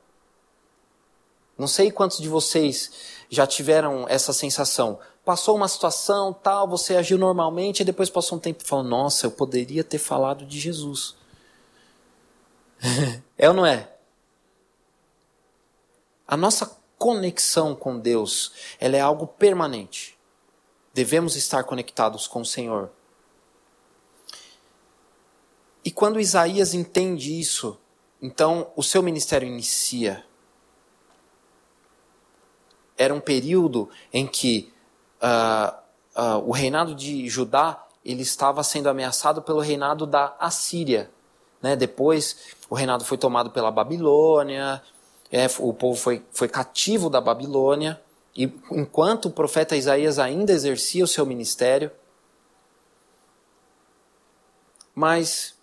não 1.60 1.66
sei 1.66 1.90
quantos 1.90 2.18
de 2.18 2.28
vocês 2.28 2.90
já 3.28 3.46
tiveram 3.46 4.08
essa 4.08 4.32
sensação. 4.32 4.98
Passou 5.22 5.54
uma 5.54 5.68
situação, 5.68 6.32
tal, 6.32 6.66
você 6.66 6.96
agiu 6.96 7.18
normalmente, 7.18 7.80
e 7.80 7.84
depois 7.84 8.08
passou 8.08 8.38
um 8.38 8.40
tempo 8.40 8.64
e 8.64 8.66
falou: 8.66 8.82
Nossa, 8.82 9.26
eu 9.26 9.30
poderia 9.30 9.84
ter 9.84 9.98
falado 9.98 10.46
de 10.46 10.58
Jesus. 10.58 11.14
é 13.36 13.46
ou 13.46 13.54
não 13.54 13.66
é? 13.66 13.92
A 16.26 16.34
nossa 16.34 16.78
conexão 16.96 17.74
com 17.74 17.98
Deus, 17.98 18.52
ela 18.78 18.96
é 18.96 19.00
algo 19.00 19.26
permanente. 19.26 20.18
Devemos 20.94 21.36
estar 21.36 21.62
conectados 21.64 22.26
com 22.26 22.40
o 22.40 22.46
Senhor. 22.46 22.90
E 25.84 25.90
quando 25.90 26.18
Isaías 26.18 26.72
entende 26.72 27.38
isso, 27.38 27.78
então 28.22 28.72
o 28.74 28.82
seu 28.82 29.02
ministério 29.02 29.46
inicia 29.46 30.24
era 33.00 33.14
um 33.14 33.20
período 33.20 33.88
em 34.12 34.26
que 34.26 34.70
uh, 35.22 35.74
uh, 36.20 36.46
o 36.46 36.50
reinado 36.50 36.94
de 36.94 37.26
Judá 37.30 37.82
ele 38.04 38.20
estava 38.20 38.62
sendo 38.62 38.90
ameaçado 38.90 39.40
pelo 39.40 39.58
reinado 39.58 40.04
da 40.04 40.36
Assíria. 40.38 41.10
Né? 41.62 41.74
Depois, 41.74 42.54
o 42.68 42.74
reinado 42.74 43.02
foi 43.02 43.16
tomado 43.16 43.50
pela 43.50 43.70
Babilônia, 43.70 44.82
é, 45.32 45.46
o 45.60 45.72
povo 45.72 45.98
foi, 45.98 46.22
foi 46.30 46.46
cativo 46.46 47.08
da 47.08 47.22
Babilônia, 47.22 47.98
e 48.36 48.52
enquanto 48.70 49.26
o 49.26 49.30
profeta 49.30 49.74
Isaías 49.74 50.18
ainda 50.18 50.52
exercia 50.52 51.02
o 51.02 51.08
seu 51.08 51.24
ministério, 51.24 51.90
mas 54.94 55.54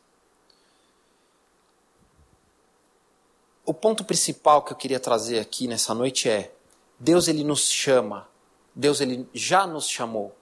o 3.63 3.73
ponto 3.76 4.04
principal 4.04 4.63
que 4.63 4.73
eu 4.73 4.78
queria 4.78 5.00
trazer 5.00 5.38
aqui 5.38 5.67
nessa 5.67 5.93
noite 5.93 6.28
é 6.28 6.52
Deus 7.00 7.28
ele 7.28 7.44
nos 7.44 7.70
chama. 7.70 8.28
Deus 8.74 9.02
ele 9.02 9.28
já 9.34 9.66
nos 9.66 9.88
chamou. 9.88 10.36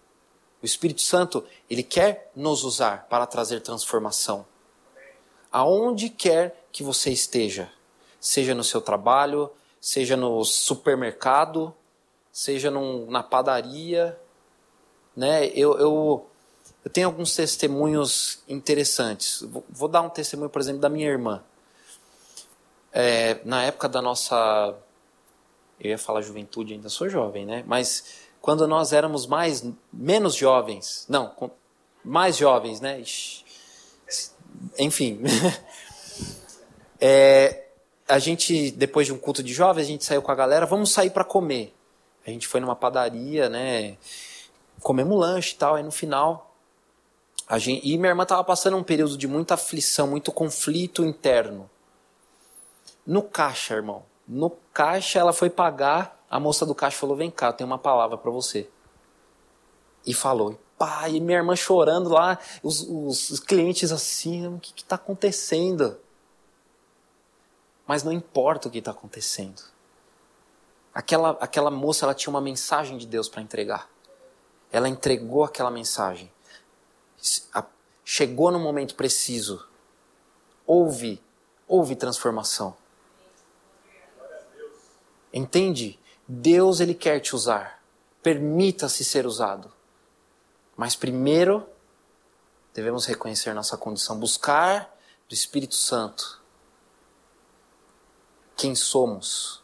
O 0.62 0.66
Espírito 0.66 1.02
Santo, 1.02 1.46
ele 1.70 1.84
quer 1.84 2.32
nos 2.36 2.64
usar 2.64 3.08
para 3.08 3.26
trazer 3.26 3.62
transformação. 3.62 4.46
Aonde 5.52 6.10
quer 6.10 6.66
que 6.72 6.84
você 6.84 7.12
esteja, 7.12 7.72
seja 8.20 8.54
no 8.56 8.64
seu 8.64 8.82
trabalho, 8.82 9.52
seja 9.80 10.18
no 10.18 10.44
supermercado, 10.44 11.74
seja 12.32 12.72
num, 12.72 13.10
na 13.10 13.24
padaria, 13.24 14.20
né? 15.16 15.46
Eu, 15.48 15.78
eu, 15.78 16.30
eu 16.84 16.92
tenho 16.92 17.08
alguns 17.08 17.36
testemunhos 17.36 18.44
interessantes. 18.48 19.42
Vou, 19.44 19.64
vou 19.70 19.88
dar 19.88 20.02
um 20.02 20.10
testemunho, 20.10 20.50
por 20.50 20.60
exemplo, 20.60 20.82
da 20.82 20.90
minha 20.90 21.08
irmã. 21.08 21.44
É, 22.92 23.40
na 23.46 23.64
época 23.64 23.88
da 23.88 24.02
nossa 24.02 24.76
eu 25.80 25.90
ia 25.90 25.98
falar 25.98 26.22
juventude, 26.22 26.74
ainda 26.74 26.90
sou 26.90 27.10
jovem, 27.10 27.46
né? 27.46 27.64
Mas 27.68 28.26
quando 28.42 28.68
nós 28.68 28.94
éramos 28.94 29.26
mais, 29.28 29.64
menos 29.92 30.36
jovens, 30.36 31.06
não, 31.10 31.34
mais 32.04 32.38
jovens, 32.38 32.80
né? 32.80 33.04
Enfim. 34.80 35.22
é, 37.00 37.66
a 38.08 38.20
gente, 38.20 38.72
depois 38.72 39.08
de 39.08 39.14
um 39.14 39.18
culto 39.18 39.44
de 39.44 39.54
jovens, 39.54 39.84
a 39.84 39.88
gente 39.88 40.06
saiu 40.06 40.22
com 40.22 40.32
a 40.32 40.36
galera, 40.36 40.66
vamos 40.66 40.92
sair 40.92 41.10
para 41.10 41.24
comer. 41.24 41.74
A 42.26 42.30
gente 42.30 42.48
foi 42.48 42.60
numa 42.60 42.76
padaria, 42.76 43.50
né? 43.50 43.98
Comemos 44.82 45.20
lanche 45.20 45.54
e 45.54 45.58
tal, 45.58 45.76
aí 45.76 45.84
no 45.84 45.92
final. 45.92 46.56
A 47.48 47.60
gente, 47.60 47.88
e 47.88 47.98
minha 47.98 48.10
irmã 48.10 48.24
estava 48.24 48.44
passando 48.44 48.78
um 48.78 48.84
período 48.84 49.18
de 49.18 49.28
muita 49.28 49.54
aflição, 49.54 50.08
muito 50.08 50.32
conflito 50.32 51.04
interno. 51.04 51.70
No 53.06 53.22
caixa, 53.22 53.76
irmão 53.76 54.04
no 54.28 54.50
caixa, 54.74 55.20
ela 55.20 55.34
foi 55.34 55.50
pagar, 55.50 56.26
a 56.30 56.40
moça 56.40 56.66
do 56.66 56.76
caixa 56.76 56.98
falou: 56.98 57.16
Vem 57.16 57.30
cá, 57.30 57.54
tem 57.54 57.66
uma 57.66 57.78
palavra 57.78 58.18
para 58.18 58.32
você. 58.32 58.70
E 60.06 60.14
falou. 60.14 60.60
Pai, 60.78 61.16
e 61.16 61.22
minha 61.22 61.38
irmã 61.38 61.56
chorando 61.56 62.10
lá, 62.10 62.38
os, 62.62 62.82
os, 62.82 63.30
os 63.30 63.40
clientes 63.40 63.92
assim: 63.92 64.48
O 64.48 64.60
que 64.60 64.82
está 64.82 64.96
acontecendo? 64.96 65.98
Mas 67.88 68.04
não 68.04 68.12
importa 68.12 68.68
o 68.68 68.72
que 68.72 68.80
está 68.80 68.92
acontecendo. 68.92 69.62
Aquela, 70.94 71.32
aquela 71.40 71.70
moça 71.70 72.06
ela 72.06 72.16
tinha 72.16 72.32
uma 72.32 72.42
mensagem 72.42 72.98
de 72.98 73.06
Deus 73.06 73.30
para 73.30 73.42
entregar. 73.42 73.90
Ela 74.72 74.90
entregou 74.90 75.44
aquela 75.44 75.70
mensagem. 75.70 76.32
Chegou 78.04 78.52
no 78.52 78.60
momento 78.60 78.96
preciso. 78.96 79.68
Houve, 80.66 81.22
houve 81.68 81.96
transformação. 81.96 82.76
Entende? 85.36 86.00
Deus 86.26 86.80
ele 86.80 86.94
quer 86.94 87.20
te 87.20 87.36
usar. 87.36 87.84
Permita-se 88.24 89.04
ser 89.04 89.28
usado. 89.28 89.70
Mas 90.78 90.96
primeiro 90.96 91.68
devemos 92.74 93.06
reconhecer 93.06 93.54
nossa 93.54 93.78
condição, 93.78 94.18
buscar 94.18 94.98
do 95.28 95.34
Espírito 95.34 95.76
Santo 95.76 96.42
quem 98.56 98.74
somos, 98.74 99.62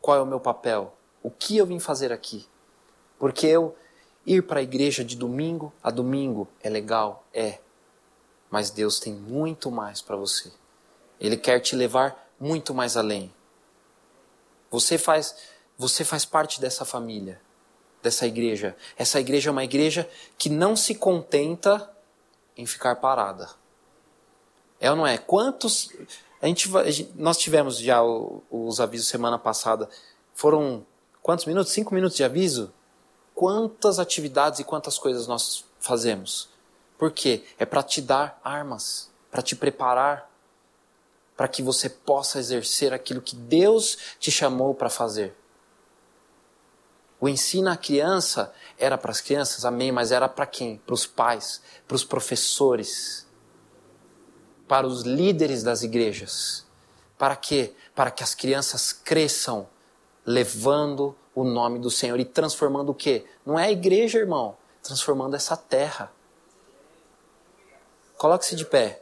qual 0.00 0.16
é 0.16 0.22
o 0.22 0.26
meu 0.26 0.40
papel, 0.40 0.96
o 1.22 1.30
que 1.30 1.58
eu 1.58 1.66
vim 1.66 1.78
fazer 1.78 2.10
aqui. 2.10 2.48
Porque 3.18 3.46
eu 3.46 3.76
ir 4.24 4.42
para 4.42 4.60
a 4.60 4.62
igreja 4.62 5.04
de 5.04 5.16
domingo 5.16 5.70
a 5.82 5.90
domingo 5.90 6.48
é 6.62 6.70
legal, 6.70 7.26
é. 7.34 7.60
Mas 8.50 8.70
Deus 8.70 8.98
tem 8.98 9.12
muito 9.12 9.70
mais 9.70 10.00
para 10.00 10.16
você. 10.16 10.50
Ele 11.20 11.36
quer 11.36 11.60
te 11.60 11.76
levar 11.76 12.30
muito 12.40 12.74
mais 12.74 12.96
além. 12.96 13.32
Você 14.72 14.96
faz, 14.96 15.36
você 15.76 16.02
faz 16.02 16.24
parte 16.24 16.58
dessa 16.58 16.84
família, 16.86 17.38
dessa 18.02 18.26
igreja. 18.26 18.74
Essa 18.96 19.20
igreja 19.20 19.50
é 19.50 19.52
uma 19.52 19.62
igreja 19.62 20.08
que 20.38 20.48
não 20.48 20.74
se 20.74 20.94
contenta 20.94 21.94
em 22.56 22.64
ficar 22.66 22.96
parada. 22.96 23.50
É 24.80 24.90
ou 24.90 24.96
não 24.96 25.06
é? 25.06 25.18
Quantos. 25.18 25.90
A 26.40 26.46
gente, 26.46 26.68
nós 27.14 27.36
tivemos 27.36 27.78
já 27.78 28.02
os 28.02 28.80
avisos 28.80 29.06
semana 29.06 29.38
passada. 29.38 29.88
Foram 30.34 30.84
quantos 31.22 31.44
minutos? 31.44 31.72
Cinco 31.72 31.94
minutos 31.94 32.16
de 32.16 32.24
aviso? 32.24 32.72
Quantas 33.34 33.98
atividades 33.98 34.58
e 34.58 34.64
quantas 34.64 34.98
coisas 34.98 35.26
nós 35.26 35.66
fazemos? 35.78 36.48
Por 36.98 37.12
quê? 37.12 37.44
É 37.58 37.66
para 37.66 37.82
te 37.82 38.00
dar 38.00 38.40
armas, 38.42 39.10
para 39.30 39.42
te 39.42 39.54
preparar 39.54 40.31
para 41.42 41.48
que 41.48 41.60
você 41.60 41.88
possa 41.88 42.38
exercer 42.38 42.94
aquilo 42.94 43.20
que 43.20 43.34
Deus 43.34 43.98
te 44.20 44.30
chamou 44.30 44.72
para 44.72 44.88
fazer. 44.88 45.34
O 47.20 47.28
ensino 47.28 47.68
à 47.68 47.76
criança 47.76 48.54
era 48.78 48.96
para 48.96 49.10
as 49.10 49.20
crianças, 49.20 49.64
amém, 49.64 49.90
mas 49.90 50.12
era 50.12 50.28
para 50.28 50.46
quem? 50.46 50.76
Para 50.86 50.94
os 50.94 51.04
pais, 51.04 51.60
para 51.88 51.96
os 51.96 52.04
professores, 52.04 53.26
para 54.68 54.86
os 54.86 55.02
líderes 55.02 55.64
das 55.64 55.82
igrejas. 55.82 56.64
Para 57.18 57.34
quê? 57.34 57.74
Para 57.92 58.12
que 58.12 58.22
as 58.22 58.36
crianças 58.36 58.92
cresçam 58.92 59.68
levando 60.24 61.12
o 61.34 61.42
nome 61.42 61.80
do 61.80 61.90
Senhor 61.90 62.20
e 62.20 62.24
transformando 62.24 62.90
o 62.90 62.94
quê? 62.94 63.26
Não 63.44 63.58
é 63.58 63.64
a 63.64 63.72
igreja, 63.72 64.20
irmão, 64.20 64.56
transformando 64.80 65.34
essa 65.34 65.56
terra. 65.56 66.12
Coloque-se 68.16 68.54
de 68.54 68.64
pé. 68.64 69.01